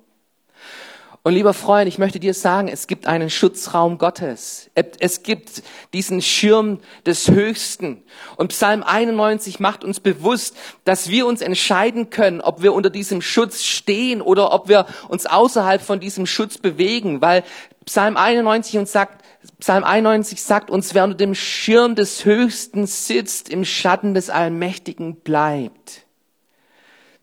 Und 1.25 1.35
lieber 1.35 1.55
Freund, 1.55 1.87
ich 1.87 1.99
möchte 1.99 2.19
dir 2.19 2.35
sagen, 2.35 2.67
es 2.67 2.89
gibt 2.89 3.07
einen 3.07 3.31
Schutzraum 3.31 3.97
Gottes. 3.97 4.71
Es 4.75 5.23
gibt 5.23 5.63
diesen 5.93 6.21
Schirm 6.21 6.81
des 7.07 7.31
Höchsten. 7.31 8.03
Und 8.37 8.49
Psalm 8.49 8.83
91 8.83 9.61
macht 9.61 9.85
uns 9.85 10.01
bewusst, 10.01 10.57
dass 10.85 11.11
wir 11.11 11.27
uns 11.27 11.41
entscheiden 11.41 12.11
können, 12.11 12.41
ob 12.41 12.63
wir 12.63 12.73
unter 12.73 12.91
diesem 12.91 13.23
Schutz 13.23 13.63
stehen 13.63 14.21
oder 14.21 14.53
ob 14.53 14.69
wir 14.69 14.87
uns 15.09 15.27
außerhalb 15.27 15.81
von 15.81 16.01
diesem 16.01 16.27
Schutz 16.27 16.59
bewegen, 16.59 17.21
weil 17.21 17.45
Psalm 17.85 18.17
91 18.17 18.79
uns 18.79 18.91
sagt, 18.91 19.25
Psalm 19.61 19.85
91 19.85 20.43
sagt 20.43 20.71
uns, 20.71 20.93
wer 20.93 21.05
unter 21.05 21.17
dem 21.17 21.37
Schirm 21.37 21.95
des 21.95 22.25
Höchsten 22.25 22.87
sitzt, 22.87 23.49
im 23.49 23.65
Schatten 23.65 24.15
des 24.15 24.29
Allmächtigen 24.29 25.15
bleibt. 25.21 26.05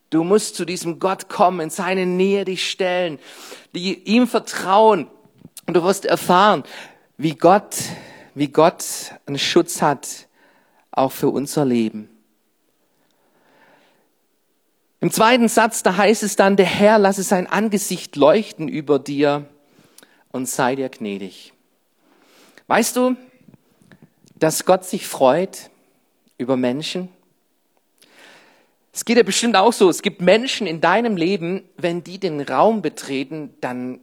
Du 0.10 0.24
musst 0.24 0.56
zu 0.56 0.66
diesem 0.66 1.00
Gott 1.00 1.30
kommen, 1.30 1.60
in 1.60 1.70
seine 1.70 2.06
Nähe 2.06 2.46
dich 2.46 2.70
stellen, 2.70 3.20
die 3.76 3.94
ihm 4.06 4.28
vertrauen. 4.28 5.08
Und 5.68 5.74
du 5.76 5.84
wirst 5.84 6.06
erfahren, 6.06 6.64
wie 7.18 7.36
Gott, 7.36 7.76
wie 8.34 8.48
Gott 8.48 8.86
einen 9.26 9.38
Schutz 9.38 9.82
hat, 9.82 10.28
auch 10.92 11.12
für 11.12 11.30
unser 11.30 11.66
Leben. 11.66 12.10
Im 15.02 15.12
zweiten 15.12 15.48
Satz, 15.48 15.84
da 15.84 15.96
heißt 15.96 16.24
es 16.24 16.36
dann, 16.36 16.58
der 16.58 16.66
Herr 16.66 16.98
lasse 16.98 17.24
sein 17.24 17.48
Angesicht 17.48 18.16
leuchten 18.16 18.68
über 18.68 19.00
dir 19.00 19.46
und 20.32 20.50
sei 20.50 20.76
dir 20.76 20.90
gnädig. 20.90 21.54
Weißt 22.68 22.96
du, 22.96 23.16
dass 24.36 24.66
Gott 24.66 24.86
sich 24.86 25.08
freut 25.08 25.70
über 26.38 26.58
Menschen? 26.58 27.10
Es 29.00 29.06
geht 29.06 29.16
ja 29.16 29.24
bestimmt 29.24 29.56
auch 29.56 29.72
so. 29.72 29.90
Es 29.90 30.02
gibt 30.02 30.20
Menschen 30.20 30.68
in 30.68 30.82
deinem 30.82 31.16
Leben, 31.16 31.64
wenn 31.78 32.04
die 32.04 32.20
den 32.20 32.42
Raum 32.42 32.82
betreten, 32.82 33.54
dann, 33.62 34.02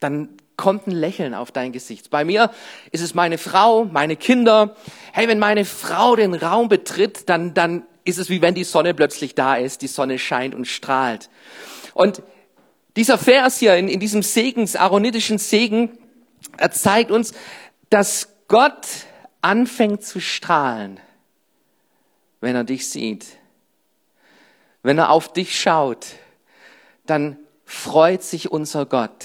dann 0.00 0.30
kommt 0.56 0.86
ein 0.86 0.92
Lächeln 0.92 1.34
auf 1.34 1.52
dein 1.52 1.72
Gesicht. 1.72 2.08
Bei 2.08 2.24
mir 2.24 2.50
ist 2.90 3.02
es 3.02 3.14
meine 3.14 3.36
Frau, 3.36 3.84
meine 3.84 4.16
Kinder. 4.16 4.74
Hey, 5.12 5.28
wenn 5.28 5.38
meine 5.38 5.66
Frau 5.66 6.16
den 6.16 6.32
Raum 6.32 6.70
betritt, 6.70 7.28
dann, 7.28 7.52
dann 7.52 7.82
ist 8.02 8.16
es 8.16 8.30
wie 8.30 8.40
wenn 8.40 8.54
die 8.54 8.64
Sonne 8.64 8.94
plötzlich 8.94 9.34
da 9.34 9.56
ist. 9.56 9.82
Die 9.82 9.88
Sonne 9.88 10.18
scheint 10.18 10.54
und 10.54 10.64
strahlt. 10.64 11.28
Und 11.92 12.22
dieser 12.96 13.18
Vers 13.18 13.58
hier 13.58 13.76
in, 13.76 13.88
in 13.88 14.00
diesem 14.00 14.22
Segens, 14.22 14.74
aaronitischen 14.74 15.36
Segen, 15.36 15.98
er 16.56 16.70
zeigt 16.70 17.10
uns, 17.10 17.34
dass 17.90 18.30
Gott 18.48 18.86
anfängt 19.42 20.02
zu 20.02 20.18
strahlen 20.18 20.98
wenn 22.40 22.54
er 22.54 22.64
dich 22.64 22.88
sieht. 22.88 23.26
Wenn 24.82 24.98
er 24.98 25.10
auf 25.10 25.32
dich 25.32 25.58
schaut, 25.60 26.06
dann 27.06 27.38
freut 27.64 28.22
sich 28.22 28.50
unser 28.50 28.86
Gott. 28.86 29.24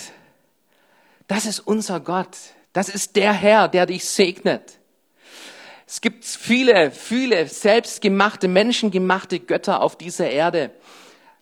Das 1.27 1.45
ist 1.45 1.59
unser 1.59 1.99
Gott. 1.99 2.37
Das 2.73 2.89
ist 2.89 3.15
der 3.15 3.33
Herr, 3.33 3.67
der 3.67 3.85
dich 3.85 4.05
segnet. 4.05 4.79
Es 5.85 6.01
gibt 6.01 6.25
viele, 6.25 6.91
viele 6.91 7.47
selbstgemachte, 7.47 8.47
menschengemachte 8.47 9.39
Götter 9.39 9.81
auf 9.81 9.95
dieser 9.95 10.29
Erde. 10.29 10.71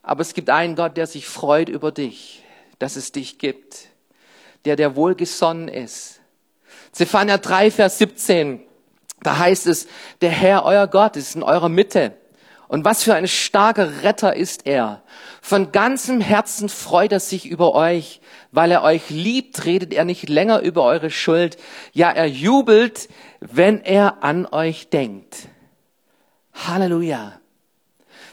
Aber 0.04 0.22
es 0.22 0.34
gibt 0.34 0.50
einen 0.50 0.76
Gott, 0.76 0.98
der 0.98 1.08
sich 1.08 1.26
freut 1.26 1.70
über 1.70 1.92
dich, 1.92 2.44
dass 2.80 2.96
es 2.96 3.12
dich 3.12 3.38
gibt. 3.38 3.88
Der, 4.66 4.76
der 4.76 4.96
wohlgesonnen 4.96 5.68
ist. 5.68 6.20
Zephania 6.92 7.38
3, 7.38 7.72
Vers 7.72 7.98
17. 8.00 8.62
Da 9.24 9.38
heißt 9.38 9.68
es, 9.68 9.88
der 10.22 10.32
Herr, 10.32 10.66
euer 10.66 10.88
Gott, 10.88 11.16
ist 11.16 11.36
in 11.36 11.44
eurer 11.44 11.70
Mitte. 11.70 12.14
Und 12.68 12.86
was 12.86 13.04
für 13.04 13.14
ein 13.14 13.28
starker 13.28 14.02
Retter 14.04 14.36
ist 14.36 14.66
er. 14.66 15.04
Von 15.42 15.72
ganzem 15.72 16.22
Herzen 16.22 16.70
freut 16.70 17.12
er 17.12 17.20
sich 17.20 17.46
über 17.46 17.76
euch. 17.76 18.22
Weil 18.52 18.72
er 18.72 18.84
euch 18.84 19.10
liebt, 19.10 19.66
redet 19.66 19.94
er 19.94 20.06
nicht 20.06 20.30
länger 20.30 20.62
über 20.62 20.84
eure 20.84 21.12
Schuld. 21.12 21.58
Ja, 21.92 22.12
er 22.12 22.28
jubelt, 22.28 23.10
wenn 23.40 23.82
er 23.84 24.24
an 24.24 24.46
euch 24.46 24.90
denkt. 24.90 25.50
Halleluja. 26.54 27.40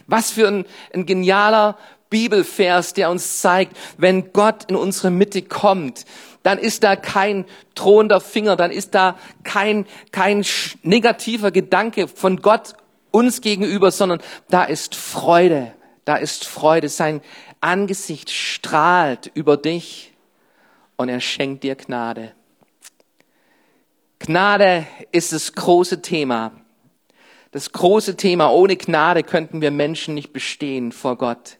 Was 0.06 0.30
für 0.30 0.48
ein, 0.48 0.64
ein 0.94 1.04
genialer 1.04 1.76
Bibelvers, 2.08 2.94
der 2.94 3.10
uns 3.10 3.40
zeigt, 3.40 3.76
wenn 3.96 4.32
Gott 4.32 4.64
in 4.68 4.76
unsere 4.76 5.10
Mitte 5.10 5.42
kommt, 5.42 6.04
dann 6.48 6.58
ist 6.58 6.82
da 6.82 6.96
kein 6.96 7.44
drohender 7.74 8.22
Finger, 8.22 8.56
dann 8.56 8.70
ist 8.70 8.94
da 8.94 9.18
kein, 9.44 9.84
kein 10.12 10.46
negativer 10.82 11.50
Gedanke 11.50 12.08
von 12.08 12.38
Gott 12.38 12.72
uns 13.10 13.42
gegenüber, 13.42 13.90
sondern 13.90 14.22
da 14.48 14.64
ist 14.64 14.94
Freude, 14.94 15.74
da 16.06 16.16
ist 16.16 16.46
Freude. 16.46 16.88
Sein 16.88 17.20
Angesicht 17.60 18.30
strahlt 18.30 19.30
über 19.34 19.58
dich 19.58 20.14
und 20.96 21.10
er 21.10 21.20
schenkt 21.20 21.64
dir 21.64 21.76
Gnade. 21.76 22.32
Gnade 24.18 24.86
ist 25.12 25.34
das 25.34 25.52
große 25.52 26.00
Thema. 26.00 26.52
Das 27.50 27.72
große 27.72 28.16
Thema. 28.16 28.50
Ohne 28.52 28.78
Gnade 28.78 29.22
könnten 29.22 29.60
wir 29.60 29.70
Menschen 29.70 30.14
nicht 30.14 30.32
bestehen 30.32 30.92
vor 30.92 31.18
Gott. 31.18 31.58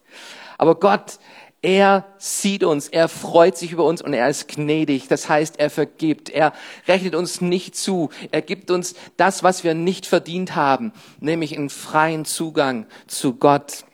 Aber 0.57 0.76
Gott, 0.76 1.18
er 1.60 2.06
sieht 2.18 2.62
uns, 2.62 2.86
er 2.86 3.08
freut 3.08 3.56
sich 3.56 3.72
über 3.72 3.84
uns 3.84 4.00
und 4.00 4.14
er 4.14 4.28
ist 4.28 4.46
gnädig. 4.46 5.08
Das 5.08 5.28
heißt, 5.28 5.58
er 5.58 5.70
vergibt. 5.70 6.30
Er 6.30 6.52
rechnet 6.86 7.16
uns 7.16 7.40
nicht 7.40 7.74
zu. 7.74 8.10
Er 8.30 8.42
gibt 8.42 8.70
uns 8.70 8.94
das, 9.16 9.42
was 9.42 9.64
wir 9.64 9.74
nicht 9.74 10.06
verdient 10.06 10.54
haben, 10.54 10.92
nämlich 11.18 11.56
einen 11.56 11.70
freien 11.70 12.24
Zugang 12.24 12.86
zu 13.08 13.34
Gott 13.34 13.84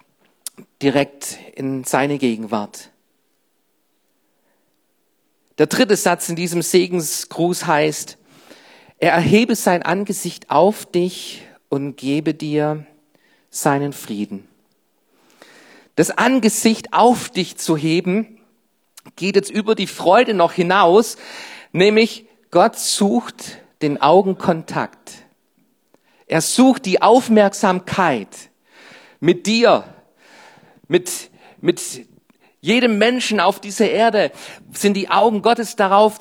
direkt 0.82 1.38
in 1.54 1.84
seine 1.84 2.18
Gegenwart. 2.18 2.90
Der 5.56 5.66
dritte 5.66 5.96
Satz 5.96 6.28
in 6.28 6.36
diesem 6.36 6.60
Segensgruß 6.60 7.66
heißt, 7.66 8.18
er 8.98 9.12
erhebe 9.12 9.56
sein 9.56 9.82
Angesicht 9.82 10.50
auf 10.50 10.84
dich 10.84 11.42
und 11.70 11.96
gebe 11.96 12.34
dir 12.34 12.86
seinen 13.50 13.92
Frieden 13.92 14.48
das 15.96 16.10
Angesicht 16.10 16.92
auf 16.92 17.28
dich 17.28 17.56
zu 17.56 17.76
heben, 17.76 18.40
geht 19.16 19.36
jetzt 19.36 19.50
über 19.50 19.74
die 19.74 19.86
Freude 19.86 20.34
noch 20.34 20.52
hinaus, 20.52 21.16
nämlich 21.72 22.26
Gott 22.50 22.78
sucht 22.78 23.58
den 23.82 24.00
Augenkontakt. 24.00 25.12
Er 26.26 26.40
sucht 26.40 26.86
die 26.86 27.02
Aufmerksamkeit 27.02 28.28
mit 29.20 29.46
dir, 29.46 29.84
mit, 30.88 31.30
mit 31.60 31.80
jedem 32.60 32.98
Menschen 32.98 33.40
auf 33.40 33.60
dieser 33.60 33.90
Erde 33.90 34.32
sind 34.72 34.94
die 34.94 35.10
Augen 35.10 35.42
Gottes 35.42 35.76
darauf 35.76 36.18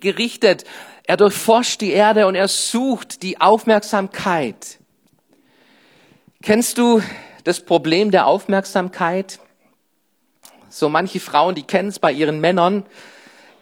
gerichtet. 0.00 0.64
Er 1.04 1.16
durchforscht 1.16 1.80
die 1.80 1.92
Erde 1.92 2.26
und 2.26 2.34
er 2.34 2.48
sucht 2.48 3.22
die 3.22 3.40
Aufmerksamkeit. 3.40 4.78
Kennst 6.42 6.76
du 6.76 7.02
das 7.48 7.60
Problem 7.60 8.10
der 8.10 8.26
Aufmerksamkeit. 8.26 9.38
So 10.68 10.90
manche 10.90 11.18
Frauen, 11.18 11.54
die 11.54 11.62
kennen 11.62 11.88
es 11.88 11.98
bei 11.98 12.12
ihren 12.12 12.42
Männern. 12.42 12.84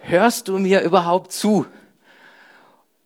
Hörst 0.01 0.49
du 0.49 0.59
mir 0.59 0.81
überhaupt 0.81 1.31
zu? 1.31 1.67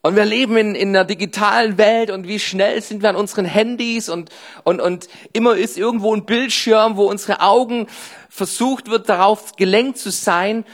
Und 0.00 0.16
wir 0.16 0.24
leben 0.24 0.56
in, 0.56 0.74
in 0.74 0.88
einer 0.88 1.04
digitalen 1.04 1.76
Welt 1.76 2.10
und 2.10 2.26
wie 2.26 2.38
schnell 2.38 2.80
sind 2.80 3.02
wir 3.02 3.10
an 3.10 3.16
unseren 3.16 3.44
Handys 3.44 4.08
und, 4.08 4.30
und, 4.64 4.80
und 4.80 5.08
immer 5.34 5.54
ist 5.54 5.76
irgendwo 5.76 6.14
ein 6.14 6.24
Bildschirm, 6.24 6.96
wo 6.96 7.10
unsere 7.10 7.42
Augen 7.42 7.86
versucht 8.30 8.88
wird, 8.88 9.10
darauf 9.10 9.56
gelenkt 9.56 9.98
zu 9.98 10.10
sein. 10.10 10.64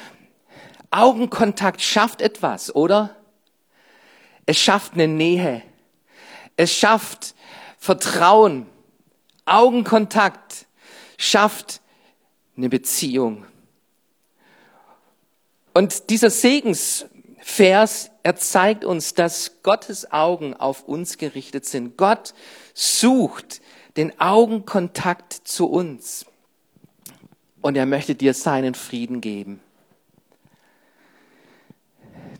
Augenkontakt 0.92 1.82
schafft 1.82 2.22
etwas, 2.22 2.72
oder? 2.72 3.16
Es 4.46 4.56
schafft 4.56 4.92
eine 4.92 5.08
Nähe. 5.08 5.62
Es 6.56 6.72
schafft 6.72 7.34
Vertrauen. 7.76 8.66
Augenkontakt 9.46 10.66
schafft 11.16 11.80
eine 12.56 12.68
Beziehung. 12.68 13.46
Und 15.72 16.10
dieser 16.10 16.30
Segensvers, 16.30 18.10
er 18.22 18.36
zeigt 18.36 18.84
uns, 18.84 19.14
dass 19.14 19.62
Gottes 19.62 20.10
Augen 20.10 20.54
auf 20.54 20.84
uns 20.84 21.18
gerichtet 21.18 21.64
sind. 21.64 21.96
Gott 21.96 22.34
sucht 22.74 23.60
den 23.96 24.18
Augenkontakt 24.20 25.32
zu 25.32 25.66
uns. 25.68 26.26
Und 27.60 27.76
er 27.76 27.86
möchte 27.86 28.14
dir 28.14 28.34
seinen 28.34 28.74
Frieden 28.74 29.20
geben. 29.20 29.60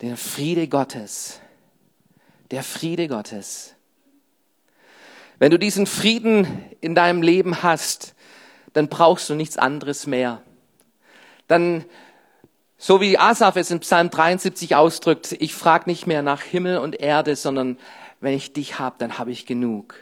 Den 0.02 0.16
Friede 0.16 0.68
Gottes. 0.68 1.40
Der 2.50 2.62
Friede 2.62 3.08
Gottes. 3.08 3.75
Wenn 5.38 5.50
du 5.50 5.58
diesen 5.58 5.86
Frieden 5.86 6.64
in 6.80 6.94
deinem 6.94 7.22
Leben 7.22 7.62
hast, 7.62 8.14
dann 8.72 8.88
brauchst 8.88 9.28
du 9.28 9.34
nichts 9.34 9.58
anderes 9.58 10.06
mehr. 10.06 10.42
Dann 11.46 11.84
so 12.78 13.00
wie 13.00 13.18
Asaf 13.18 13.56
es 13.56 13.70
in 13.70 13.80
Psalm 13.80 14.10
73 14.10 14.74
ausdrückt, 14.76 15.34
ich 15.38 15.54
frage 15.54 15.88
nicht 15.88 16.06
mehr 16.06 16.22
nach 16.22 16.42
Himmel 16.42 16.78
und 16.78 17.00
Erde, 17.00 17.34
sondern 17.34 17.78
wenn 18.20 18.34
ich 18.34 18.52
dich 18.52 18.78
habe, 18.78 18.96
dann 18.98 19.18
habe 19.18 19.30
ich 19.30 19.46
genug. 19.46 19.94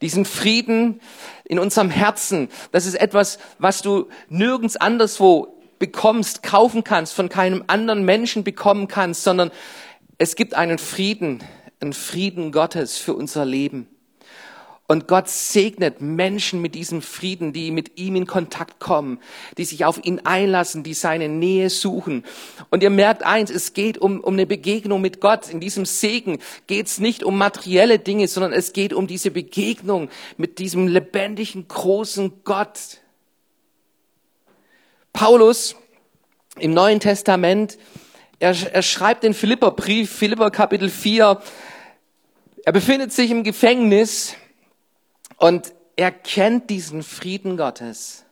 Diesen 0.00 0.24
Frieden 0.24 1.00
in 1.44 1.58
unserem 1.58 1.90
Herzen, 1.90 2.48
das 2.72 2.86
ist 2.86 2.94
etwas, 2.94 3.38
was 3.58 3.82
du 3.82 4.08
nirgends 4.28 4.76
anderswo 4.76 5.58
bekommst, 5.78 6.42
kaufen 6.42 6.84
kannst, 6.84 7.14
von 7.14 7.28
keinem 7.28 7.64
anderen 7.66 8.04
Menschen 8.04 8.44
bekommen 8.44 8.88
kannst, 8.88 9.22
sondern 9.22 9.50
es 10.18 10.36
gibt 10.36 10.54
einen 10.54 10.78
Frieden, 10.78 11.42
einen 11.80 11.92
Frieden 11.92 12.52
Gottes 12.52 12.96
für 12.96 13.14
unser 13.14 13.44
Leben. 13.44 13.88
Und 14.86 15.08
Gott 15.08 15.30
segnet 15.30 16.02
Menschen 16.02 16.60
mit 16.60 16.74
diesem 16.74 17.00
Frieden, 17.00 17.54
die 17.54 17.70
mit 17.70 17.98
ihm 17.98 18.16
in 18.16 18.26
Kontakt 18.26 18.80
kommen, 18.80 19.18
die 19.56 19.64
sich 19.64 19.86
auf 19.86 20.04
ihn 20.04 20.20
einlassen, 20.24 20.82
die 20.82 20.92
seine 20.92 21.30
Nähe 21.30 21.70
suchen. 21.70 22.22
Und 22.68 22.82
ihr 22.82 22.90
merkt 22.90 23.22
eins, 23.22 23.50
es 23.50 23.72
geht 23.72 23.96
um, 23.96 24.20
um 24.20 24.34
eine 24.34 24.46
Begegnung 24.46 25.00
mit 25.00 25.22
Gott. 25.22 25.48
In 25.48 25.60
diesem 25.60 25.86
Segen 25.86 26.38
geht 26.66 26.86
es 26.86 26.98
nicht 26.98 27.24
um 27.24 27.38
materielle 27.38 27.98
Dinge, 27.98 28.28
sondern 28.28 28.52
es 28.52 28.74
geht 28.74 28.92
um 28.92 29.06
diese 29.06 29.30
Begegnung 29.30 30.10
mit 30.36 30.58
diesem 30.58 30.86
lebendigen, 30.86 31.66
großen 31.66 32.44
Gott. 32.44 32.98
Paulus 35.14 35.76
im 36.58 36.74
Neuen 36.74 37.00
Testament, 37.00 37.78
er, 38.38 38.54
er 38.70 38.82
schreibt 38.82 39.22
den 39.22 39.32
Philipperbrief, 39.32 40.12
Philipper 40.12 40.50
Kapitel 40.50 40.90
4, 40.90 41.40
er 42.66 42.72
befindet 42.72 43.12
sich 43.12 43.30
im 43.30 43.44
Gefängnis, 43.44 44.36
und 45.36 45.72
er 45.96 46.10
kennt 46.10 46.70
diesen 46.70 47.02
Frieden 47.02 47.56
Gottes. 47.56 48.24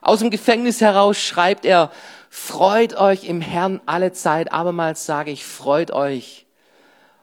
Aus 0.00 0.20
dem 0.20 0.30
Gefängnis 0.30 0.80
heraus 0.80 1.18
schreibt 1.18 1.64
er, 1.64 1.90
freut 2.30 2.94
euch 2.94 3.24
im 3.24 3.40
Herrn 3.40 3.80
alle 3.86 4.12
Zeit. 4.12 4.52
Abermals 4.52 5.06
sage 5.06 5.30
ich, 5.30 5.44
freut 5.44 5.90
euch. 5.90 6.46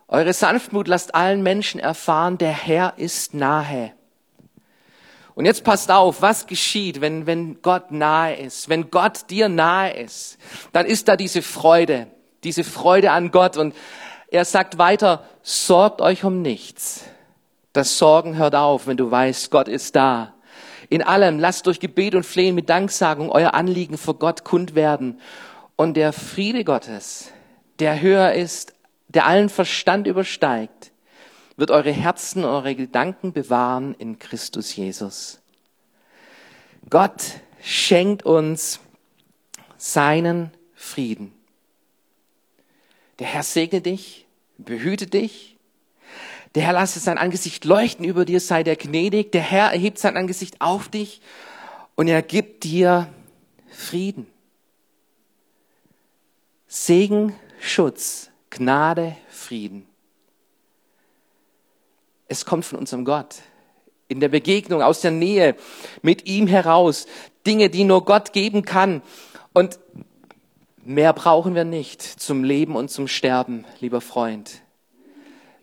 Eure 0.08 0.34
Sanftmut 0.34 0.88
lasst 0.88 1.16
allen 1.16 1.42
Menschen 1.42 1.80
erfahren, 1.80 2.38
der 2.38 2.52
Herr 2.52 2.94
ist 2.98 3.34
nahe. 3.34 3.94
Und 5.34 5.46
jetzt 5.46 5.64
passt 5.64 5.92
auf, 5.92 6.22
was 6.22 6.48
geschieht, 6.48 7.02
wenn, 7.02 7.26
wenn 7.26 7.62
Gott 7.62 7.92
nahe 7.92 8.36
ist, 8.36 8.70
wenn 8.70 8.92
Gott 8.92 9.30
dir 9.30 9.50
nahe 9.50 9.94
ist, 9.94 10.38
dann 10.72 10.86
ist 10.86 11.08
da 11.08 11.18
diese 11.18 11.42
Freude, 11.42 12.08
diese 12.44 12.64
Freude 12.64 13.12
an 13.12 13.32
Gott. 13.32 13.58
Und 13.58 13.76
er 14.30 14.46
sagt 14.46 14.78
weiter, 14.78 15.26
sorgt 15.42 16.02
euch 16.02 16.24
um 16.24 16.42
nichts 16.42 17.06
das 17.76 17.98
Sorgen 17.98 18.38
hört 18.38 18.56
auf, 18.56 18.88
wenn 18.88 18.98
du 18.98 19.12
weißt, 19.12 19.52
Gott 19.52 19.68
ist 19.68 19.96
da. 19.96 20.34
In 20.90 21.02
allem 21.02 21.40
lasst 21.40 21.68
durch 21.68 21.80
Gebet 21.80 22.16
und 22.16 22.26
Flehen 22.26 22.56
mit 22.56 22.70
Danksagung 22.70 23.30
euer 23.30 23.54
Anliegen 23.54 23.98
vor 23.98 24.18
Gott 24.18 24.46
kund 24.46 24.76
werden. 24.76 25.20
Und 25.76 25.96
der 25.98 26.14
Friede 26.14 26.64
Gottes, 26.64 27.32
der 27.80 28.00
höher 28.00 28.32
ist, 28.34 28.74
der 29.10 29.26
allen 29.26 29.50
Verstand 29.50 30.08
übersteigt, 30.08 30.92
wird 31.58 31.70
eure 31.72 31.92
Herzen, 31.92 32.46
eure 32.46 32.76
Gedanken 32.76 33.34
bewahren 33.34 33.94
in 33.98 34.20
Christus 34.20 34.76
Jesus. 34.76 35.42
Gott 36.90 37.42
schenkt 37.62 38.24
uns 38.24 38.80
seinen 39.78 40.52
Frieden. 40.76 41.34
Der 43.20 43.28
Herr 43.28 43.44
segne 43.44 43.82
dich, 43.82 44.28
behüte 44.58 45.08
dich, 45.08 45.55
der 46.56 46.64
Herr 46.64 46.74
lasse 46.74 47.00
sein 47.00 47.18
Angesicht 47.18 47.66
leuchten 47.66 48.06
über 48.06 48.24
dir, 48.24 48.40
sei 48.40 48.64
der 48.64 48.78
gnädig. 48.78 49.34
Der 49.34 49.42
Herr 49.42 49.72
erhebt 49.72 50.00
sein 50.00 50.16
Angesicht 50.16 50.62
auf 50.62 50.88
dich 50.88 51.22
und 51.96 52.08
er 52.08 52.22
gibt 52.22 52.64
dir 52.64 53.10
Frieden. 53.70 54.26
Segen, 56.68 57.36
Schutz, 57.60 58.30
Gnade, 58.50 59.18
Frieden. 59.30 59.86
Es 62.30 62.46
kommt 62.46 62.64
von 62.64 62.80
unserem 62.80 63.04
Gott. 63.04 63.36
In 64.08 64.22
der 64.22 64.30
Begegnung, 64.30 64.82
aus 64.82 65.02
der 65.02 65.12
Nähe, 65.12 65.56
mit 66.04 66.26
ihm 66.26 66.48
heraus. 66.48 67.06
Dinge, 67.46 67.70
die 67.70 67.84
nur 67.84 68.06
Gott 68.06 68.34
geben 68.34 68.64
kann. 68.64 69.02
Und 69.54 69.80
mehr 70.84 71.12
brauchen 71.12 71.54
wir 71.54 71.66
nicht 71.66 72.02
zum 72.02 72.44
Leben 72.44 72.76
und 72.76 72.90
zum 72.90 73.08
Sterben, 73.08 73.66
lieber 73.80 74.00
Freund 74.00 74.62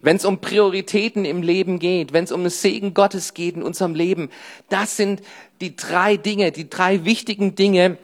wenn 0.02 0.16
es 0.16 0.24
um 0.24 0.40
Prioritäten 0.40 1.24
im 1.24 1.42
Leben 1.42 1.78
geht, 1.78 2.12
wenn 2.12 2.24
es 2.24 2.32
um 2.32 2.42
den 2.42 2.50
Segen 2.50 2.92
Gottes 2.92 3.34
geht 3.34 3.54
in 3.54 3.62
unserem 3.62 3.94
Leben, 3.94 4.30
das 4.68 4.96
sind 4.96 5.22
die 5.60 5.76
drei 5.76 6.16
Dinge, 6.16 6.52
die 6.52 6.68
drei 6.68 7.04
wichtigen 7.04 7.54
Dinge 7.54 7.96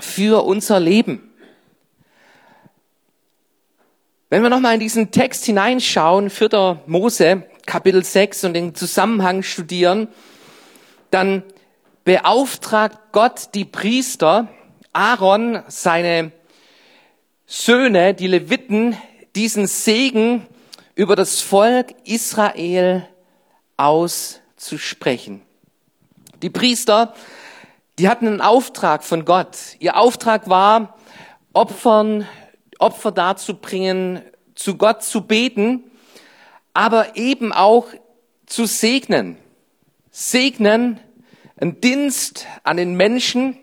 für 0.00 0.44
unser 0.44 0.80
Leben. 0.80 1.30
Wenn 4.30 4.42
wir 4.42 4.48
nochmal 4.48 4.74
in 4.74 4.80
diesen 4.80 5.10
Text 5.10 5.44
hineinschauen, 5.44 6.30
4. 6.30 6.82
Mose, 6.86 7.42
Kapitel 7.66 8.04
6 8.04 8.44
und 8.44 8.54
den 8.54 8.74
Zusammenhang 8.74 9.42
studieren, 9.42 10.08
dann 11.10 11.42
beauftragt 12.04 12.98
Gott 13.12 13.50
die 13.54 13.64
Priester, 13.64 14.48
Aaron, 14.92 15.62
seine 15.68 16.32
Söhne, 17.46 18.14
die 18.14 18.28
Leviten, 18.28 18.96
diesen 19.34 19.66
Segen 19.66 20.46
über 20.94 21.16
das 21.16 21.40
Volk 21.40 21.94
Israel 22.04 23.06
auszusprechen. 23.76 25.42
Die 26.42 26.50
Priester, 26.50 27.14
die 27.98 28.08
hatten 28.08 28.26
einen 28.26 28.40
Auftrag 28.40 29.04
von 29.04 29.24
Gott. 29.24 29.56
Ihr 29.78 29.96
Auftrag 29.96 30.48
war, 30.48 30.96
Opfern, 31.52 32.26
Opfer 32.78 33.12
darzubringen, 33.12 34.22
zu 34.54 34.76
Gott 34.76 35.02
zu 35.02 35.22
beten, 35.22 35.84
aber 36.72 37.16
eben 37.16 37.52
auch 37.52 37.88
zu 38.46 38.66
segnen. 38.66 39.36
Segnen, 40.10 40.98
ein 41.56 41.80
Dienst 41.80 42.46
an 42.64 42.76
den 42.76 42.94
Menschen, 42.94 43.58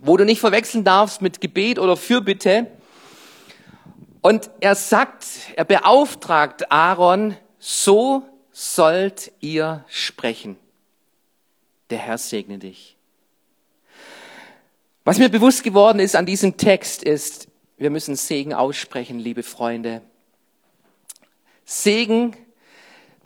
wo 0.00 0.16
du 0.16 0.24
nicht 0.24 0.40
verwechseln 0.40 0.84
darfst 0.84 1.22
mit 1.22 1.40
Gebet 1.40 1.78
oder 1.78 1.96
Fürbitte, 1.96 2.66
und 4.22 4.50
er 4.60 4.76
sagt, 4.76 5.26
er 5.56 5.64
beauftragt 5.64 6.70
Aaron, 6.70 7.36
so 7.58 8.24
sollt 8.52 9.32
ihr 9.40 9.84
sprechen. 9.88 10.56
Der 11.90 11.98
Herr 11.98 12.18
segne 12.18 12.58
dich. 12.58 12.96
Was 15.04 15.18
mir 15.18 15.28
bewusst 15.28 15.64
geworden 15.64 15.98
ist 15.98 16.14
an 16.14 16.26
diesem 16.26 16.56
Text 16.56 17.02
ist, 17.02 17.48
wir 17.76 17.90
müssen 17.90 18.14
Segen 18.14 18.54
aussprechen, 18.54 19.18
liebe 19.18 19.42
Freunde. 19.42 20.02
Segen 21.64 22.36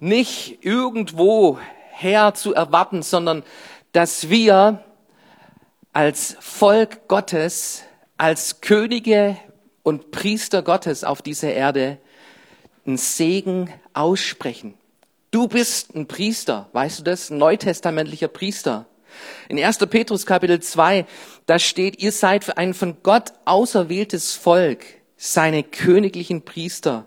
nicht 0.01 0.65
irgendwo 0.65 1.59
her 1.93 2.33
zu 2.33 2.55
erwarten, 2.55 3.03
sondern 3.03 3.43
dass 3.93 4.31
wir 4.31 4.83
als 5.93 6.37
Volk 6.41 7.09
Gottes, 7.09 7.83
als 8.17 8.63
Könige 8.63 9.37
und 9.87 10.11
Priester 10.11 10.63
Gottes 10.63 11.05
auf 11.05 11.23
dieser 11.23 11.53
Erde 11.53 11.99
einen 12.85 12.97
Segen 12.97 13.73
aussprechen. 13.93 14.75
Du 15.31 15.47
bist 15.47 15.95
ein 15.95 16.09
Priester, 16.09 16.69
weißt 16.73 16.99
du 16.99 17.03
das? 17.05 17.31
Ein 17.31 17.39
neutestamentlicher 17.39 18.27
Priester. 18.27 18.87
In 19.49 19.63
1. 19.63 19.79
Petrus 19.87 20.27
Kapitel 20.27 20.59
2, 20.59 21.07
da 21.47 21.61
steht, 21.61 22.03
ihr 22.03 22.11
seid 22.11 22.43
für 22.43 22.57
ein 22.57 22.75
von 22.75 22.97
Gott 23.05 23.33
auserwähltes 23.45 24.35
Volk, 24.35 24.85
seine 25.17 25.63
königlichen 25.63 26.43
Priester. 26.43 27.07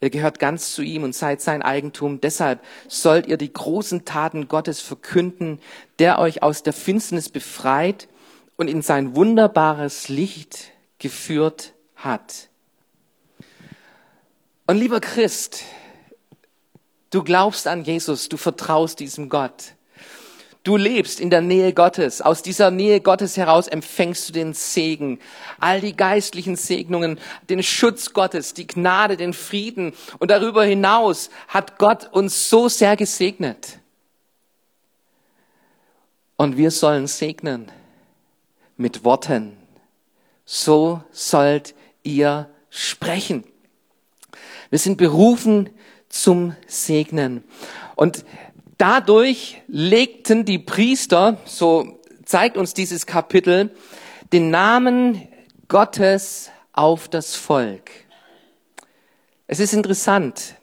Ihr 0.00 0.10
gehört 0.10 0.38
ganz 0.38 0.76
zu 0.76 0.82
ihm 0.82 1.02
und 1.02 1.16
seid 1.16 1.40
sein 1.40 1.62
Eigentum. 1.62 2.20
Deshalb 2.20 2.60
sollt 2.86 3.26
ihr 3.26 3.38
die 3.38 3.52
großen 3.52 4.04
Taten 4.04 4.46
Gottes 4.46 4.80
verkünden, 4.80 5.58
der 5.98 6.20
euch 6.20 6.44
aus 6.44 6.62
der 6.62 6.74
Finsternis 6.74 7.28
befreit 7.28 8.06
und 8.56 8.70
in 8.70 8.82
sein 8.82 9.16
wunderbares 9.16 10.08
Licht 10.08 10.70
geführt 11.00 11.74
hat. 11.98 12.48
Und 14.66 14.76
lieber 14.76 15.00
Christ, 15.00 15.62
du 17.10 17.22
glaubst 17.22 17.66
an 17.66 17.84
Jesus, 17.84 18.28
du 18.28 18.36
vertraust 18.36 19.00
diesem 19.00 19.28
Gott. 19.28 19.74
Du 20.64 20.76
lebst 20.76 21.20
in 21.20 21.30
der 21.30 21.40
Nähe 21.40 21.72
Gottes. 21.72 22.20
Aus 22.20 22.42
dieser 22.42 22.70
Nähe 22.70 23.00
Gottes 23.00 23.38
heraus 23.38 23.68
empfängst 23.68 24.28
du 24.28 24.32
den 24.34 24.52
Segen, 24.52 25.18
all 25.58 25.80
die 25.80 25.96
geistlichen 25.96 26.56
Segnungen, 26.56 27.18
den 27.48 27.62
Schutz 27.62 28.12
Gottes, 28.12 28.52
die 28.52 28.66
Gnade, 28.66 29.16
den 29.16 29.32
Frieden. 29.32 29.94
Und 30.18 30.30
darüber 30.30 30.64
hinaus 30.64 31.30
hat 31.46 31.78
Gott 31.78 32.12
uns 32.12 32.50
so 32.50 32.68
sehr 32.68 32.96
gesegnet. 32.96 33.78
Und 36.36 36.58
wir 36.58 36.70
sollen 36.70 37.06
segnen 37.06 37.72
mit 38.76 39.04
Worten. 39.04 39.56
So 40.44 41.02
sollt 41.10 41.74
ihr 42.02 42.50
sprechen. 42.70 43.44
Wir 44.70 44.78
sind 44.78 44.96
berufen 44.96 45.70
zum 46.08 46.54
Segnen. 46.66 47.44
Und 47.96 48.24
Dadurch 48.78 49.60
legten 49.66 50.44
die 50.44 50.60
Priester, 50.60 51.38
so 51.44 52.00
zeigt 52.24 52.56
uns 52.56 52.74
dieses 52.74 53.06
Kapitel, 53.06 53.74
den 54.32 54.50
Namen 54.50 55.26
Gottes 55.66 56.52
auf 56.72 57.08
das 57.08 57.34
Volk. 57.34 57.90
Es 59.48 59.58
ist 59.58 59.72
interessant. 59.72 60.54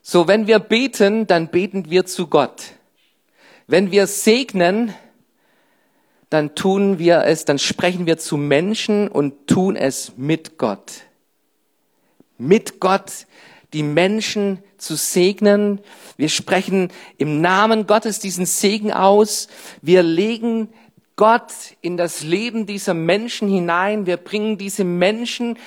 So, 0.00 0.28
wenn 0.28 0.46
wir 0.46 0.60
beten, 0.60 1.26
dann 1.26 1.48
beten 1.48 1.90
wir 1.90 2.06
zu 2.06 2.28
Gott. 2.28 2.62
Wenn 3.66 3.90
wir 3.90 4.06
segnen, 4.06 4.94
dann 6.30 6.54
tun 6.54 6.98
wir 6.98 7.24
es, 7.24 7.44
dann 7.44 7.58
sprechen 7.58 8.06
wir 8.06 8.18
zu 8.18 8.36
Menschen 8.36 9.08
und 9.08 9.46
tun 9.46 9.76
es 9.76 10.12
mit 10.16 10.58
Gott. 10.58 11.04
Mit 12.38 12.80
Gott 12.80 13.26
die 13.72 13.82
Menschen 13.82 14.58
zu 14.78 14.96
segnen. 14.96 15.80
Wir 16.16 16.28
sprechen 16.28 16.90
im 17.18 17.40
Namen 17.40 17.86
Gottes 17.86 18.18
diesen 18.18 18.46
Segen 18.46 18.92
aus. 18.92 19.48
Wir 19.82 20.02
legen 20.02 20.68
Gott 21.16 21.52
in 21.80 21.96
das 21.96 22.22
Leben 22.22 22.66
dieser 22.66 22.94
Menschen 22.94 23.48
hinein. 23.48 24.06
Wir 24.06 24.16
bringen 24.16 24.58
diese 24.58 24.84
Menschen 24.84 25.58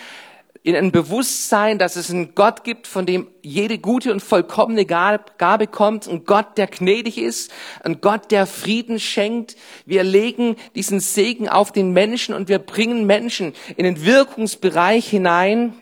in 0.62 0.76
ein 0.76 0.91
Bewusstsein, 0.91 1.80
dass 1.80 1.95
es 1.95 2.12
einen 2.12 2.36
Gott 2.36 2.63
gibt, 2.63 2.86
von 2.86 3.06
dem 3.06 3.28
jede 3.41 3.80
gute 3.80 4.12
und 4.12 4.19
vollkommene 4.22 4.86
Gabe 4.86 5.67
kommt, 5.67 6.08
ein 6.08 6.26
Gott, 6.26 6.58
der 6.58 6.67
gnädig 6.67 7.17
ist, 7.17 7.52
ein 7.84 8.02
Gott, 8.02 8.32
der 8.32 8.45
Frieden 8.45 9.00
schenkt. 9.00 9.56
Wir 9.86 10.04
legen 10.04 10.58
diesen 10.76 11.00
Segen 11.00 11.48
auf 11.48 11.72
den 11.72 11.91
Menschen 11.91 12.36
und 12.36 12.50
wir 12.50 12.60
bringen 12.60 13.06
Menschen 13.06 13.54
in 13.78 13.86
den 13.86 14.04
Wirkungsbereich 14.04 15.08
hinein, 15.08 15.74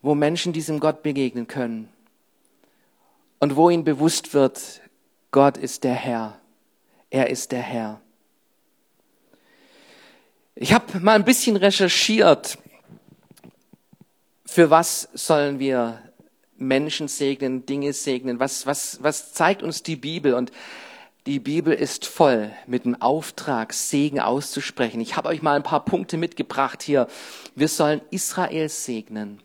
wo 0.00 0.14
Menschen 0.14 0.52
diesem 0.52 0.78
Gott 0.78 1.02
begegnen 1.02 1.48
können 1.48 1.88
und 3.40 3.56
wo 3.56 3.68
ihnen 3.68 3.84
bewusst 3.84 4.32
wird, 4.32 4.80
Gott 5.32 5.56
ist 5.56 5.82
der 5.84 5.94
Herr. 5.94 6.38
Er 7.10 7.30
ist 7.30 7.52
der 7.52 7.62
Herr. 7.62 8.00
Ich 10.54 10.72
habe 10.72 10.98
mal 11.00 11.14
ein 11.14 11.24
bisschen 11.24 11.56
recherchiert, 11.56 12.58
für 14.48 14.70
was 14.70 15.10
sollen 15.12 15.58
wir 15.58 16.00
Menschen 16.56 17.06
segnen, 17.06 17.66
Dinge 17.66 17.92
segnen, 17.92 18.40
was, 18.40 18.64
was, 18.64 18.98
was 19.02 19.34
zeigt 19.34 19.62
uns 19.62 19.82
die 19.82 19.94
Bibel? 19.94 20.32
Und 20.32 20.52
die 21.26 21.38
Bibel 21.38 21.74
ist 21.74 22.06
voll 22.06 22.50
mit 22.66 22.86
dem 22.86 23.00
Auftrag, 23.00 23.74
Segen 23.74 24.20
auszusprechen. 24.20 25.02
Ich 25.02 25.16
habe 25.16 25.28
euch 25.28 25.42
mal 25.42 25.54
ein 25.54 25.62
paar 25.62 25.84
Punkte 25.84 26.16
mitgebracht 26.16 26.82
hier. 26.82 27.08
Wir 27.54 27.68
sollen 27.68 28.00
Israel 28.10 28.70
segnen. 28.70 29.42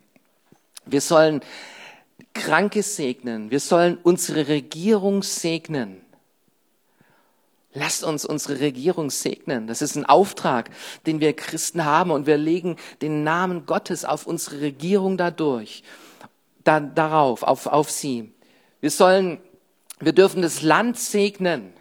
Wir 0.85 1.01
sollen 1.01 1.41
Kranke 2.33 2.81
segnen. 2.81 3.51
Wir 3.51 3.59
sollen 3.59 3.97
unsere 4.03 4.47
Regierung 4.47 5.21
segnen. 5.21 6.02
Lasst 7.73 8.03
uns 8.03 8.23
unsere 8.23 8.59
Regierung 8.59 9.09
segnen. 9.09 9.65
Das 9.65 9.81
ist 9.81 9.95
ein 9.95 10.05
Auftrag, 10.05 10.69
den 11.07 11.19
wir 11.19 11.33
Christen 11.33 11.85
haben 11.85 12.11
und 12.11 12.27
wir 12.27 12.37
legen 12.37 12.77
den 13.01 13.23
Namen 13.23 13.65
Gottes 13.65 14.05
auf 14.05 14.27
unsere 14.27 14.61
Regierung 14.61 15.17
dadurch, 15.17 15.83
da, 16.63 16.79
darauf, 16.79 17.41
auf, 17.41 17.65
auf 17.65 17.89
sie. 17.89 18.31
Wir 18.79 18.91
sollen, 18.91 19.39
wir 19.99 20.13
dürfen 20.13 20.43
das 20.43 20.61
Land 20.61 20.99
segnen. 20.99 21.73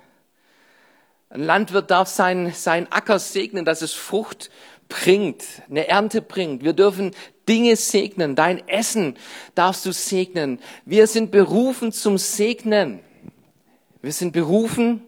Ein 1.28 1.42
Landwirt 1.42 1.90
darf 1.90 2.08
sein, 2.08 2.52
sein 2.54 2.90
Acker 2.90 3.18
segnen, 3.18 3.64
dass 3.64 3.82
es 3.82 3.92
Frucht 3.92 4.50
bringt, 4.88 5.44
eine 5.68 5.88
Ernte 5.88 6.22
bringt. 6.22 6.64
Wir 6.64 6.72
dürfen 6.72 7.12
Dinge 7.48 7.76
segnen. 7.76 8.34
Dein 8.34 8.66
Essen 8.66 9.16
darfst 9.54 9.84
du 9.84 9.92
segnen. 9.92 10.58
Wir 10.84 11.06
sind 11.06 11.30
berufen 11.30 11.92
zum 11.92 12.18
Segnen. 12.18 13.00
Wir 14.00 14.12
sind 14.12 14.32
berufen, 14.32 15.02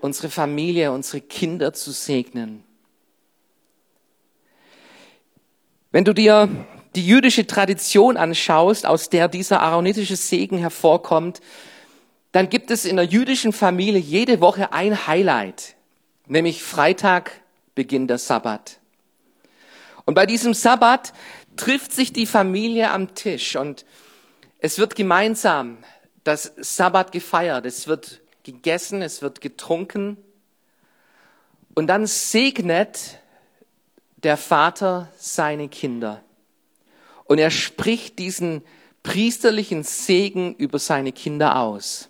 unsere 0.00 0.30
Familie, 0.30 0.92
unsere 0.92 1.20
Kinder 1.20 1.72
zu 1.72 1.92
segnen. 1.92 2.64
Wenn 5.92 6.04
du 6.04 6.12
dir 6.12 6.48
die 6.94 7.06
jüdische 7.06 7.46
Tradition 7.46 8.16
anschaust, 8.16 8.86
aus 8.86 9.10
der 9.10 9.28
dieser 9.28 9.60
aaronitische 9.60 10.16
Segen 10.16 10.58
hervorkommt, 10.58 11.40
dann 12.32 12.48
gibt 12.48 12.70
es 12.70 12.84
in 12.84 12.96
der 12.96 13.04
jüdischen 13.04 13.52
Familie 13.52 14.00
jede 14.00 14.40
Woche 14.40 14.72
ein 14.72 15.06
Highlight, 15.06 15.74
nämlich 16.26 16.62
Freitag 16.62 17.32
beginnt 17.74 18.10
der 18.10 18.18
Sabbat. 18.18 18.78
Und 20.04 20.14
bei 20.14 20.26
diesem 20.26 20.54
Sabbat 20.54 21.12
trifft 21.56 21.92
sich 21.92 22.12
die 22.12 22.26
Familie 22.26 22.90
am 22.90 23.14
Tisch 23.14 23.56
und 23.56 23.84
es 24.58 24.78
wird 24.78 24.94
gemeinsam 24.94 25.78
das 26.24 26.52
Sabbat 26.56 27.12
gefeiert. 27.12 27.66
Es 27.66 27.86
wird 27.88 28.20
gegessen, 28.44 29.02
es 29.02 29.22
wird 29.22 29.40
getrunken. 29.40 30.16
Und 31.74 31.86
dann 31.86 32.06
segnet 32.06 33.18
der 34.16 34.36
Vater 34.36 35.10
seine 35.16 35.68
Kinder. 35.68 36.22
Und 37.24 37.38
er 37.38 37.50
spricht 37.50 38.18
diesen 38.18 38.62
priesterlichen 39.02 39.82
Segen 39.82 40.54
über 40.56 40.78
seine 40.78 41.12
Kinder 41.12 41.58
aus. 41.58 42.08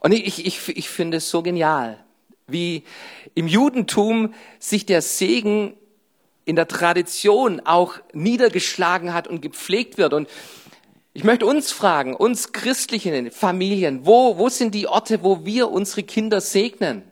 Und 0.00 0.12
ich, 0.12 0.46
ich, 0.46 0.68
ich 0.68 0.88
finde 0.88 1.16
es 1.16 1.30
so 1.30 1.42
genial 1.42 1.98
wie 2.46 2.84
im 3.34 3.48
Judentum 3.48 4.34
sich 4.58 4.86
der 4.86 5.02
Segen 5.02 5.74
in 6.44 6.54
der 6.54 6.68
Tradition 6.68 7.60
auch 7.60 7.94
niedergeschlagen 8.12 9.12
hat 9.12 9.26
und 9.26 9.42
gepflegt 9.42 9.98
wird. 9.98 10.14
Und 10.14 10.28
ich 11.16 11.24
möchte 11.24 11.46
uns 11.46 11.72
fragen, 11.72 12.14
uns 12.14 12.52
christlichen 12.52 13.30
Familien, 13.30 14.04
wo, 14.04 14.36
wo 14.36 14.50
sind 14.50 14.74
die 14.74 14.86
Orte, 14.86 15.22
wo 15.22 15.46
wir 15.46 15.70
unsere 15.70 16.02
Kinder 16.02 16.42
segnen? 16.42 17.10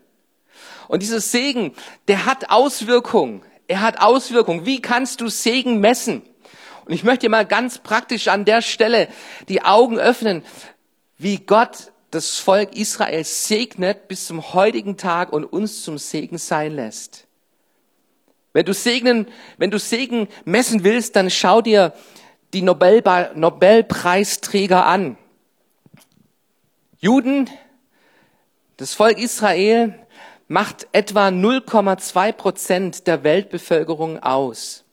Und 0.89 1.01
dieser 1.01 1.21
Segen, 1.21 1.73
der 2.07 2.27
hat 2.27 2.51
Auswirkungen. 2.51 3.41
Er 3.67 3.81
hat 3.81 4.03
Auswirkungen. 4.03 4.67
Wie 4.67 4.83
kannst 4.83 5.23
du 5.23 5.31
Segen 5.31 5.81
messen? 5.81 6.21
Und 6.85 6.93
ich 6.93 7.03
möchte 7.03 7.31
mal 7.31 7.47
ganz 7.47 7.79
praktisch 7.79 8.29
an 8.29 8.45
der 8.45 8.61
Stelle 8.61 9.09
die 9.49 9.63
Augen 9.63 9.99
öffnen, 9.99 10.43
wie 11.17 11.39
Gott 11.39 11.91
das 12.11 12.37
Volk 12.37 12.77
Israel 12.77 13.25
segnet 13.25 14.07
bis 14.09 14.27
zum 14.27 14.53
heutigen 14.53 14.99
Tag 14.99 15.33
und 15.33 15.47
uns 15.47 15.83
zum 15.83 15.97
Segen 15.97 16.37
sein 16.37 16.73
lässt. 16.73 17.27
Wenn 18.53 18.67
du 18.67 18.75
segnen, 18.75 19.29
wenn 19.57 19.71
du 19.71 19.79
Segen 19.79 20.29
messen 20.45 20.85
willst, 20.85 21.17
dann 21.17 21.31
schau 21.31 21.63
dir 21.63 21.95
die 22.55 22.63
Nobel 22.63 23.03
Nobelpreisträger 23.35 24.87
an. 24.87 25.19
Juden, 27.01 27.51
das 28.77 28.95
Volk 28.95 29.19
Israel 29.19 29.95
macht 30.47 30.87
etwa 30.93 31.29
0,2 31.29 32.33
Prozent 32.33 33.07
der 33.09 33.25
Weltbevölkerung 33.25 34.23
aus. 34.23 34.85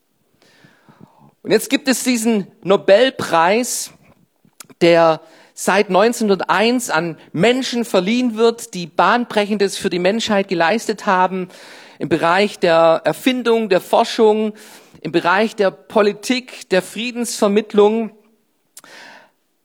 Und 1.43 1.51
jetzt 1.51 1.69
gibt 1.69 1.87
es 1.87 2.03
diesen 2.03 2.47
Nobelpreis, 2.63 3.91
der 4.81 5.21
seit 5.53 5.89
1901 5.89 6.89
an 6.89 7.17
Menschen 7.31 7.85
verliehen 7.85 8.37
wird, 8.37 8.73
die 8.73 8.87
Bahnbrechendes 8.87 9.77
für 9.77 9.91
die 9.91 9.99
Menschheit 9.99 10.47
geleistet 10.47 11.05
haben, 11.05 11.49
im 11.99 12.09
Bereich 12.09 12.57
der 12.57 13.01
Erfindung, 13.05 13.69
der 13.69 13.81
Forschung, 13.81 14.53
im 15.01 15.11
Bereich 15.11 15.55
der 15.55 15.71
Politik, 15.71 16.69
der 16.69 16.81
Friedensvermittlung. 16.81 18.11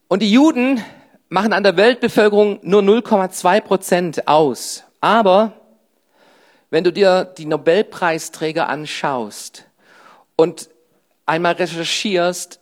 Und 0.07 0.21
die 0.21 0.31
Juden 0.31 0.83
machen 1.29 1.53
an 1.53 1.63
der 1.63 1.77
Weltbevölkerung 1.77 2.59
nur 2.63 2.81
0,2 2.81 3.61
Prozent 3.61 4.27
aus. 4.27 4.83
Aber 4.99 5.53
wenn 6.69 6.83
du 6.83 6.91
dir 6.91 7.23
die 7.23 7.45
Nobelpreisträger 7.45 8.67
anschaust 8.67 9.65
und 10.35 10.69
einmal 11.25 11.53
recherchierst, 11.53 12.59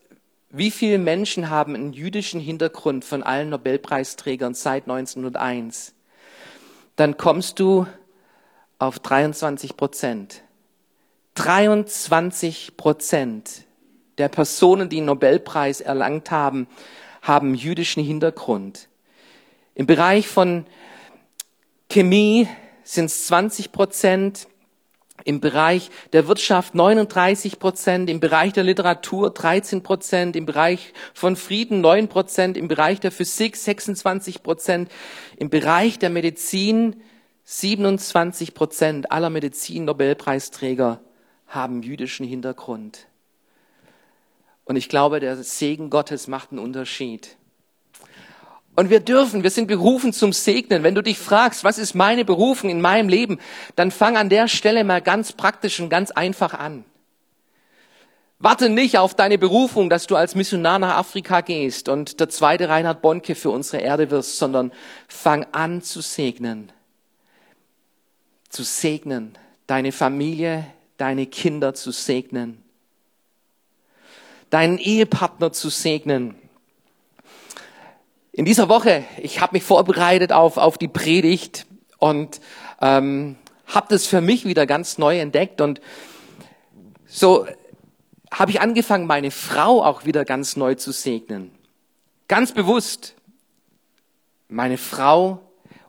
wie 0.49 0.71
viele 0.71 0.97
Menschen 0.97 1.49
haben 1.49 1.75
einen 1.75 1.93
jüdischen 1.93 2.39
Hintergrund 2.39 3.05
von 3.05 3.23
allen 3.23 3.49
Nobelpreisträgern 3.49 4.53
seit 4.53 4.83
1901, 4.83 5.93
dann 6.97 7.17
kommst 7.17 7.59
du 7.59 7.87
auf 8.79 8.99
23 8.99 9.75
Prozent. 9.77 10.44
23 11.35 12.77
Prozent 12.77 13.65
der 14.17 14.29
Personen, 14.29 14.89
die 14.89 14.97
einen 14.97 15.07
Nobelpreis 15.07 15.81
erlangt 15.81 16.31
haben, 16.31 16.67
haben 17.21 17.53
jüdischen 17.53 18.03
Hintergrund. 18.03 18.87
Im 19.75 19.85
Bereich 19.85 20.27
von 20.27 20.65
Chemie 21.89 22.47
sind 22.83 23.05
es 23.05 23.27
20 23.27 23.71
Prozent, 23.73 24.47
im 25.25 25.39
Bereich 25.39 25.89
der 26.13 26.27
Wirtschaft 26.27 26.75
39 26.75 27.59
Prozent, 27.59 28.09
im 28.09 28.19
Bereich 28.19 28.53
der 28.53 28.63
Literatur 28.63 29.31
13 29.31 29.81
Prozent, 29.81 30.35
im 30.35 30.45
Bereich 30.45 30.93
von 31.13 31.35
Frieden 31.35 31.81
9 31.81 32.07
Prozent, 32.07 32.57
im 32.57 32.67
Bereich 32.67 32.99
der 32.99 33.11
Physik 33.11 33.55
26 33.55 34.43
Prozent, 34.43 34.91
im 35.37 35.49
Bereich 35.49 35.99
der 35.99 36.09
Medizin 36.09 37.01
27 37.43 38.53
Prozent 38.53 39.11
aller 39.11 39.29
Medizin-Nobelpreisträger 39.29 41.01
haben 41.47 41.83
jüdischen 41.83 42.25
Hintergrund. 42.25 43.07
Und 44.65 44.75
ich 44.75 44.89
glaube, 44.89 45.19
der 45.19 45.35
Segen 45.43 45.89
Gottes 45.89 46.27
macht 46.27 46.51
einen 46.51 46.59
Unterschied. 46.59 47.37
Und 48.75 48.89
wir 48.89 48.99
dürfen, 48.99 49.43
wir 49.43 49.51
sind 49.51 49.67
berufen 49.67 50.11
zum 50.11 50.33
Segnen. 50.33 50.83
Wenn 50.83 50.95
du 50.95 51.01
dich 51.01 51.17
fragst, 51.17 51.63
was 51.63 51.77
ist 51.77 51.95
meine 51.95 52.25
Berufung 52.25 52.69
in 52.69 52.81
meinem 52.81 53.07
Leben, 53.07 53.39
dann 53.75 53.89
fang 53.89 54.17
an 54.17 54.29
der 54.29 54.47
Stelle 54.47 54.83
mal 54.83 55.01
ganz 55.01 55.31
praktisch 55.31 55.79
und 55.79 55.89
ganz 55.89 56.11
einfach 56.11 56.53
an. 56.53 56.83
Warte 58.37 58.67
nicht 58.69 58.97
auf 58.97 59.15
deine 59.15 59.37
Berufung, 59.37 59.89
dass 59.89 60.07
du 60.07 60.17
als 60.17 60.35
Missionar 60.35 60.77
nach 60.77 60.97
Afrika 60.97 61.39
gehst 61.39 61.87
und 61.87 62.19
der 62.19 62.27
zweite 62.27 62.67
Reinhard 62.67 63.01
Bonke 63.01 63.33
für 63.33 63.49
unsere 63.49 63.81
Erde 63.81 64.11
wirst, 64.11 64.37
sondern 64.37 64.73
fang 65.07 65.45
an 65.53 65.81
zu 65.81 66.01
segnen. 66.01 66.71
Zu 68.49 68.63
segnen. 68.63 69.37
Deine 69.67 69.93
Familie, 69.93 70.67
deine 70.97 71.25
Kinder 71.25 71.73
zu 71.73 71.91
segnen. 71.91 72.63
Deinen 74.49 74.77
Ehepartner 74.77 75.51
zu 75.51 75.69
segnen 75.69 76.35
in 78.37 78.43
dieser 78.43 78.67
Woche, 78.67 79.05
ich 79.21 79.39
habe 79.39 79.55
mich 79.55 79.63
vorbereitet 79.63 80.33
auf, 80.33 80.57
auf 80.57 80.77
die 80.77 80.89
Predigt 80.89 81.65
und 81.99 82.41
ähm, 82.81 83.37
habe 83.65 83.87
das 83.89 84.07
für 84.07 84.19
mich 84.19 84.43
wieder 84.43 84.65
ganz 84.65 84.97
neu 84.97 85.17
entdeckt 85.19 85.61
und 85.61 85.79
so 87.07 87.47
habe 88.29 88.51
ich 88.51 88.59
angefangen, 88.59 89.07
meine 89.07 89.31
Frau 89.31 89.81
auch 89.81 90.03
wieder 90.03 90.25
ganz 90.25 90.57
neu 90.57 90.75
zu 90.75 90.91
segnen. 90.91 91.51
Ganz 92.27 92.51
bewusst 92.51 93.15
meine 94.49 94.77
Frau 94.77 95.39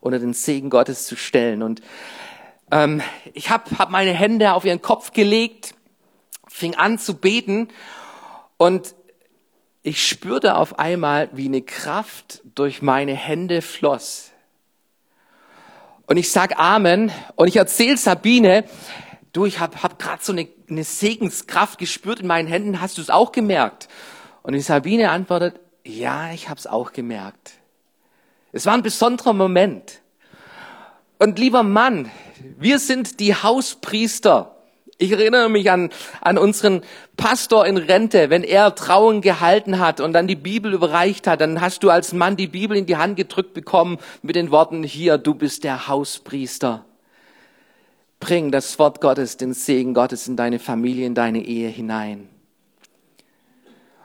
unter 0.00 0.20
den 0.20 0.32
Segen 0.32 0.70
Gottes 0.70 1.04
zu 1.04 1.16
stellen. 1.16 1.64
Und 1.64 1.82
ähm, 2.70 3.02
ich 3.32 3.50
habe 3.50 3.78
hab 3.78 3.90
meine 3.90 4.12
Hände 4.12 4.52
auf 4.52 4.64
ihren 4.64 4.82
Kopf 4.82 5.12
gelegt, 5.12 5.74
fing 6.48 6.74
an 6.74 6.98
zu 6.98 7.14
beten 7.14 7.68
und 8.56 8.94
ich 9.82 10.06
spürte 10.06 10.56
auf 10.56 10.78
einmal, 10.78 11.28
wie 11.32 11.46
eine 11.46 11.62
Kraft 11.62 12.42
durch 12.56 12.82
meine 12.82 13.14
Hände 13.14 13.62
floss. 13.62 14.32
Und 16.06 16.16
ich 16.16 16.32
sag 16.32 16.58
Amen 16.58 17.12
und 17.36 17.48
ich 17.48 17.56
erzähle 17.56 17.96
Sabine, 17.96 18.64
du, 19.32 19.44
ich 19.44 19.60
habe 19.60 19.82
hab, 19.82 19.98
gerade 19.98 20.24
so 20.24 20.32
eine, 20.32 20.48
eine 20.68 20.84
Segenskraft 20.84 21.78
gespürt 21.78 22.20
in 22.20 22.26
meinen 22.26 22.48
Händen, 22.48 22.80
hast 22.80 22.98
du 22.98 23.02
es 23.02 23.10
auch 23.10 23.32
gemerkt? 23.32 23.88
Und 24.42 24.54
die 24.54 24.60
Sabine 24.60 25.10
antwortet, 25.10 25.60
ja, 25.84 26.32
ich 26.32 26.48
habe 26.48 26.58
es 26.58 26.66
auch 26.66 26.92
gemerkt. 26.92 27.52
Es 28.52 28.66
war 28.66 28.74
ein 28.74 28.82
besonderer 28.82 29.32
Moment. 29.32 30.00
Und 31.18 31.38
lieber 31.38 31.62
Mann, 31.62 32.10
wir 32.58 32.78
sind 32.78 33.20
die 33.20 33.34
Hauspriester 33.34 34.56
ich 34.98 35.12
erinnere 35.12 35.50
mich 35.50 35.70
an, 35.70 35.90
an 36.22 36.38
unseren 36.38 36.80
Pastor 37.16 37.66
in 37.66 37.76
Rente, 37.76 38.30
wenn 38.30 38.42
er 38.42 38.74
Trauen 38.74 39.20
gehalten 39.20 39.78
hat 39.78 40.00
und 40.00 40.12
dann 40.14 40.26
die 40.26 40.36
Bibel 40.36 40.72
überreicht 40.72 41.26
hat, 41.26 41.40
dann 41.40 41.60
hast 41.60 41.82
du 41.82 41.90
als 41.90 42.12
Mann 42.12 42.36
die 42.36 42.46
Bibel 42.46 42.76
in 42.76 42.86
die 42.86 42.96
Hand 42.96 43.16
gedrückt 43.16 43.52
bekommen 43.52 43.98
mit 44.22 44.36
den 44.36 44.50
Worten, 44.50 44.82
hier, 44.82 45.18
du 45.18 45.34
bist 45.34 45.64
der 45.64 45.88
Hauspriester. 45.88 46.84
Bring 48.20 48.50
das 48.50 48.78
Wort 48.78 49.02
Gottes, 49.02 49.36
den 49.36 49.52
Segen 49.52 49.92
Gottes 49.92 50.26
in 50.28 50.36
deine 50.36 50.58
Familie, 50.58 51.06
in 51.06 51.14
deine 51.14 51.44
Ehe 51.44 51.68
hinein. 51.68 52.28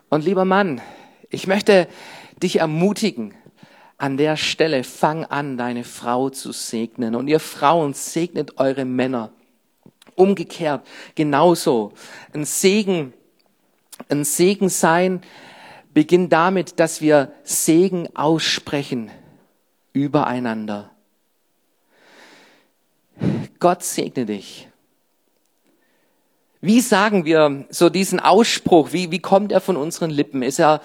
Und 0.10 0.26
lieber 0.26 0.44
Mann, 0.44 0.82
ich 1.30 1.48
möchte 1.48 1.88
dich 2.44 2.60
ermutigen, 2.60 3.34
an 4.02 4.18
der 4.18 4.36
Stelle 4.36 4.84
fang 4.84 5.26
an, 5.26 5.58
deine 5.58 5.84
Frau 5.84 6.32
zu 6.32 6.52
segnen. 6.54 7.14
Und 7.14 7.28
ihr 7.28 7.40
Frauen 7.40 7.94
segnet 7.94 8.58
eure 8.58 8.84
Männer. 8.84 9.32
Umgekehrt 10.16 10.88
genauso. 11.14 11.94
Ein 12.34 12.44
Segen, 12.44 13.14
ein 14.10 14.24
Segen 14.24 14.70
sein 14.70 15.22
beginnt 15.94 16.34
damit, 16.34 16.80
dass 16.80 17.02
wir 17.02 17.32
Segen 17.44 18.10
aussprechen 18.16 19.12
übereinander. 19.94 20.90
Gott 23.60 23.84
segne 23.84 24.26
dich. 24.26 24.68
Wie 26.60 26.82
sagen 26.82 27.24
wir 27.26 27.66
so 27.70 27.90
diesen 27.90 28.20
Ausspruch? 28.20 28.94
Wie, 28.94 29.12
wie 29.12 29.20
kommt 29.20 29.52
er 29.52 29.62
von 29.62 29.78
unseren 29.78 30.10
Lippen? 30.10 30.42
Ist 30.42 30.58
er, 30.58 30.82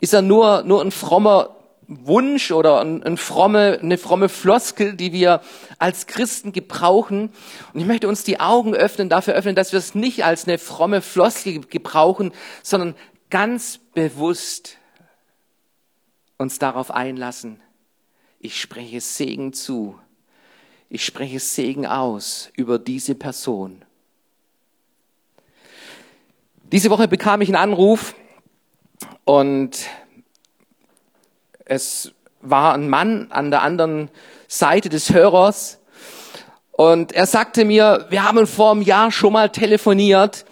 ist 0.00 0.14
er 0.14 0.22
nur, 0.22 0.62
nur 0.62 0.80
ein 0.80 0.90
frommer 0.90 1.54
Wunsch 1.88 2.50
oder 2.50 2.80
ein, 2.80 3.02
ein 3.02 3.16
fromme, 3.16 3.78
eine 3.82 3.98
fromme 3.98 4.28
Floskel, 4.28 4.94
die 4.94 5.12
wir 5.12 5.40
als 5.78 6.06
Christen 6.06 6.52
gebrauchen. 6.52 7.30
Und 7.72 7.80
ich 7.80 7.86
möchte 7.86 8.08
uns 8.08 8.24
die 8.24 8.40
Augen 8.40 8.74
öffnen, 8.74 9.08
dafür 9.08 9.34
öffnen, 9.34 9.54
dass 9.54 9.72
wir 9.72 9.78
es 9.78 9.94
nicht 9.94 10.24
als 10.24 10.46
eine 10.46 10.58
fromme 10.58 11.02
Floskel 11.02 11.60
gebrauchen, 11.60 12.32
sondern 12.62 12.94
ganz 13.30 13.78
bewusst 13.94 14.78
uns 16.38 16.58
darauf 16.58 16.90
einlassen. 16.90 17.60
Ich 18.40 18.60
spreche 18.60 19.00
Segen 19.00 19.52
zu. 19.52 19.98
Ich 20.88 21.04
spreche 21.04 21.40
Segen 21.40 21.86
aus 21.86 22.50
über 22.54 22.78
diese 22.78 23.14
Person. 23.14 23.84
Diese 26.70 26.90
Woche 26.90 27.08
bekam 27.08 27.40
ich 27.40 27.48
einen 27.48 27.56
Anruf 27.56 28.14
und 29.24 29.86
es 31.64 32.12
war 32.40 32.74
ein 32.74 32.88
Mann 32.88 33.28
an 33.30 33.50
der 33.50 33.62
anderen 33.62 34.10
Seite 34.48 34.88
des 34.88 35.12
Hörers 35.12 35.78
und 36.72 37.12
er 37.12 37.26
sagte 37.26 37.64
mir, 37.64 38.06
wir 38.10 38.24
haben 38.24 38.46
vor 38.46 38.72
einem 38.72 38.82
Jahr 38.82 39.10
schon 39.10 39.32
mal 39.32 39.48
telefoniert 39.48 40.44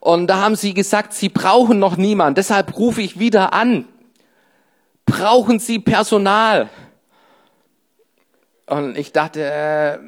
und 0.00 0.26
da 0.26 0.36
haben 0.36 0.56
sie 0.56 0.74
gesagt, 0.74 1.14
sie 1.14 1.28
brauchen 1.28 1.78
noch 1.78 1.96
niemand, 1.96 2.38
deshalb 2.38 2.76
rufe 2.76 3.00
ich 3.00 3.18
wieder 3.18 3.52
an. 3.52 3.88
Brauchen 5.06 5.58
Sie 5.58 5.78
Personal? 5.78 6.70
Und 8.66 8.96
ich 8.96 9.12
dachte, 9.12 9.44
äh, 9.44 9.98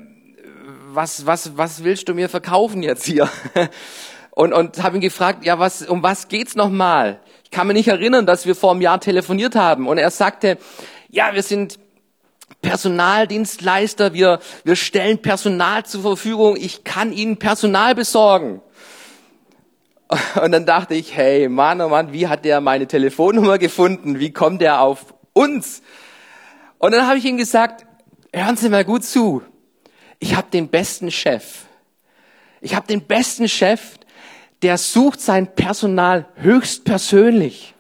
was, 0.93 1.27
was, 1.27 1.57
was 1.57 1.85
willst 1.85 2.09
du 2.09 2.15
mir 2.15 2.29
verkaufen 2.29 2.83
jetzt 2.83 3.05
hier? 3.05 3.29
Und, 4.31 4.53
und 4.53 4.83
habe 4.83 4.97
ihn 4.97 5.01
gefragt, 5.01 5.47
ja, 5.47 5.59
was, 5.59 5.81
um 5.81 6.03
was 6.03 6.29
geht's 6.29 6.57
nochmal? 6.57 7.21
Ich 7.47 7.53
kann 7.53 7.69
mich 7.69 7.77
nicht 7.77 7.89
erinnern, 7.89 8.27
dass 8.27 8.45
wir 8.45 8.57
vor 8.57 8.73
einem 8.73 8.81
Jahr 8.81 9.01
telefoniert 9.01 9.55
haben. 9.55 9.87
Und 9.87 9.99
er 9.99 10.11
sagte, 10.11 10.59
ja, 11.09 11.33
wir 11.33 11.45
sind 11.45 11.79
Personaldienstleister, 12.61 14.15
wir, 14.15 14.41
wir 14.65 14.75
stellen 14.75 15.23
Personal 15.23 15.87
zur 15.87 16.03
Verfügung, 16.03 16.57
ich 16.57 16.83
kann 16.83 17.13
Ihnen 17.13 17.37
Personal 17.37 17.95
besorgen. 17.95 18.63
Und 20.43 20.51
dann 20.51 20.67
dachte 20.67 20.95
ich, 20.95 21.17
hey, 21.17 21.49
Mann, 21.49 21.81
oh 21.81 21.89
Mann, 21.89 22.13
wie 22.13 22.27
hat 22.27 22.45
der 22.45 22.61
meine 22.61 22.89
Telefonnummer 22.89 23.59
gefunden? 23.59 24.19
Wie 24.19 24.33
kommt 24.33 24.61
der 24.61 24.81
auf 24.81 25.15
uns? 25.33 25.83
Und 26.79 26.93
dann 26.93 27.07
habe 27.07 27.19
ich 27.19 27.25
ihm 27.25 27.37
gesagt, 27.37 27.87
hören 28.33 28.57
Sie 28.57 28.69
mal 28.69 28.85
gut 28.85 29.05
zu. 29.05 29.43
Ich 30.19 30.35
habe 30.35 30.49
den 30.53 30.67
besten 30.67 31.13
Chef. 31.13 31.67
Ich 32.61 32.75
habe 32.75 32.89
den 32.89 33.07
besten 33.07 33.49
Chef, 33.49 33.99
der 34.63 34.79
sucht 34.79 35.21
sein 35.21 35.55
Personal 35.55 36.27
höchstpersönlich. 36.37 37.75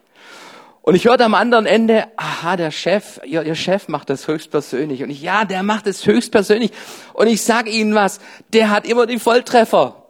Und 0.82 0.94
ich 0.94 1.06
hörte 1.06 1.24
am 1.24 1.34
anderen 1.34 1.66
Ende, 1.66 2.06
aha, 2.16 2.56
der 2.56 2.70
Chef, 2.70 3.20
ihr, 3.24 3.42
ihr 3.42 3.56
Chef 3.56 3.88
macht 3.88 4.08
das 4.08 4.28
höchstpersönlich. 4.28 5.02
Und 5.02 5.10
ich, 5.10 5.20
ja, 5.20 5.44
der 5.44 5.64
macht 5.64 5.88
es 5.88 6.06
höchstpersönlich. 6.06 6.70
Und 7.12 7.26
ich 7.26 7.42
sage 7.42 7.70
Ihnen 7.70 7.94
was, 7.94 8.20
der 8.52 8.70
hat 8.70 8.86
immer 8.86 9.06
die 9.06 9.18
Volltreffer. 9.18 10.06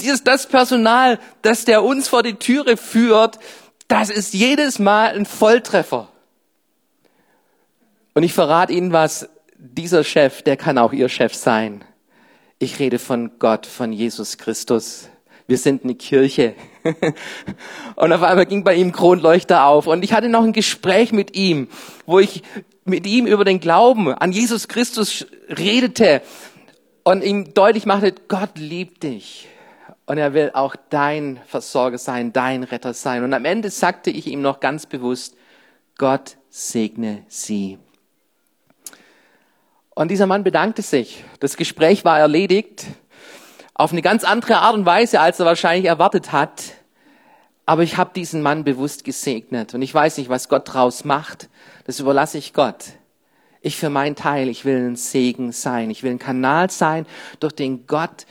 Dieses, 0.00 0.24
das 0.24 0.46
Personal, 0.46 1.18
das 1.40 1.64
der 1.64 1.82
uns 1.82 2.08
vor 2.08 2.22
die 2.22 2.34
Türe 2.34 2.76
führt, 2.76 3.38
das 3.88 4.10
ist 4.10 4.34
jedes 4.34 4.78
Mal 4.78 5.16
ein 5.16 5.24
Volltreffer. 5.24 6.08
Und 8.12 8.22
ich 8.22 8.34
verrate 8.34 8.74
Ihnen 8.74 8.92
was, 8.92 9.30
dieser 9.56 10.04
Chef, 10.04 10.42
der 10.42 10.58
kann 10.58 10.76
auch 10.76 10.92
Ihr 10.92 11.08
Chef 11.08 11.34
sein. 11.34 11.84
Ich 12.58 12.80
rede 12.80 12.98
von 12.98 13.38
Gott, 13.38 13.64
von 13.64 13.94
Jesus 13.94 14.36
Christus. 14.36 15.08
Wir 15.48 15.56
sind 15.56 15.82
eine 15.82 15.94
Kirche. 15.94 16.54
und 17.96 18.12
auf 18.12 18.22
einmal 18.22 18.44
ging 18.44 18.64
bei 18.64 18.74
ihm 18.74 18.92
Kronleuchter 18.92 19.64
auf. 19.64 19.86
Und 19.86 20.04
ich 20.04 20.12
hatte 20.12 20.28
noch 20.28 20.44
ein 20.44 20.52
Gespräch 20.52 21.10
mit 21.10 21.34
ihm, 21.34 21.68
wo 22.04 22.18
ich 22.18 22.42
mit 22.84 23.06
ihm 23.06 23.26
über 23.26 23.46
den 23.46 23.58
Glauben 23.58 24.12
an 24.12 24.30
Jesus 24.30 24.68
Christus 24.68 25.26
redete 25.48 26.20
und 27.02 27.24
ihm 27.24 27.54
deutlich 27.54 27.86
machte, 27.86 28.14
Gott 28.28 28.58
liebt 28.58 29.02
dich. 29.04 29.48
Und 30.04 30.18
er 30.18 30.34
will 30.34 30.50
auch 30.52 30.76
dein 30.90 31.40
Versorger 31.46 31.96
sein, 31.96 32.34
dein 32.34 32.62
Retter 32.62 32.92
sein. 32.92 33.24
Und 33.24 33.32
am 33.32 33.46
Ende 33.46 33.70
sagte 33.70 34.10
ich 34.10 34.26
ihm 34.26 34.42
noch 34.42 34.60
ganz 34.60 34.84
bewusst, 34.84 35.34
Gott 35.96 36.36
segne 36.50 37.24
sie. 37.28 37.78
Und 39.94 40.10
dieser 40.10 40.26
Mann 40.26 40.44
bedankte 40.44 40.82
sich. 40.82 41.24
Das 41.40 41.56
Gespräch 41.56 42.04
war 42.04 42.18
erledigt. 42.18 42.84
Auf 43.78 43.92
eine 43.92 44.02
ganz 44.02 44.24
andere 44.24 44.58
Art 44.58 44.74
und 44.74 44.84
Weise, 44.84 45.20
als 45.20 45.38
er 45.38 45.46
wahrscheinlich 45.46 45.86
erwartet 45.86 46.32
hat. 46.32 46.64
Aber 47.64 47.84
ich 47.84 47.96
habe 47.96 48.10
diesen 48.12 48.42
Mann 48.42 48.64
bewusst 48.64 49.04
gesegnet. 49.04 49.72
Und 49.72 49.82
ich 49.82 49.94
weiß 49.94 50.18
nicht, 50.18 50.28
was 50.28 50.48
Gott 50.48 50.74
draus 50.74 51.04
macht. 51.04 51.48
Das 51.84 52.00
überlasse 52.00 52.38
ich 52.38 52.52
Gott. 52.52 52.86
Ich 53.60 53.76
für 53.76 53.88
meinen 53.88 54.16
Teil, 54.16 54.48
ich 54.48 54.64
will 54.64 54.88
ein 54.88 54.96
Segen 54.96 55.52
sein. 55.52 55.90
Ich 55.90 56.02
will 56.02 56.10
ein 56.10 56.18
Kanal 56.18 56.70
sein, 56.70 57.06
durch 57.38 57.52
den 57.52 57.86
Gott 57.86 58.26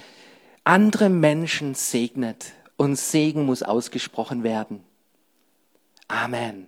andere 0.65 1.07
Menschen 1.09 1.75
segnet. 1.75 2.47
Und 2.75 2.97
Segen 2.97 3.45
muss 3.45 3.63
ausgesprochen 3.63 4.43
werden. 4.43 4.83
Amen. 6.09 6.67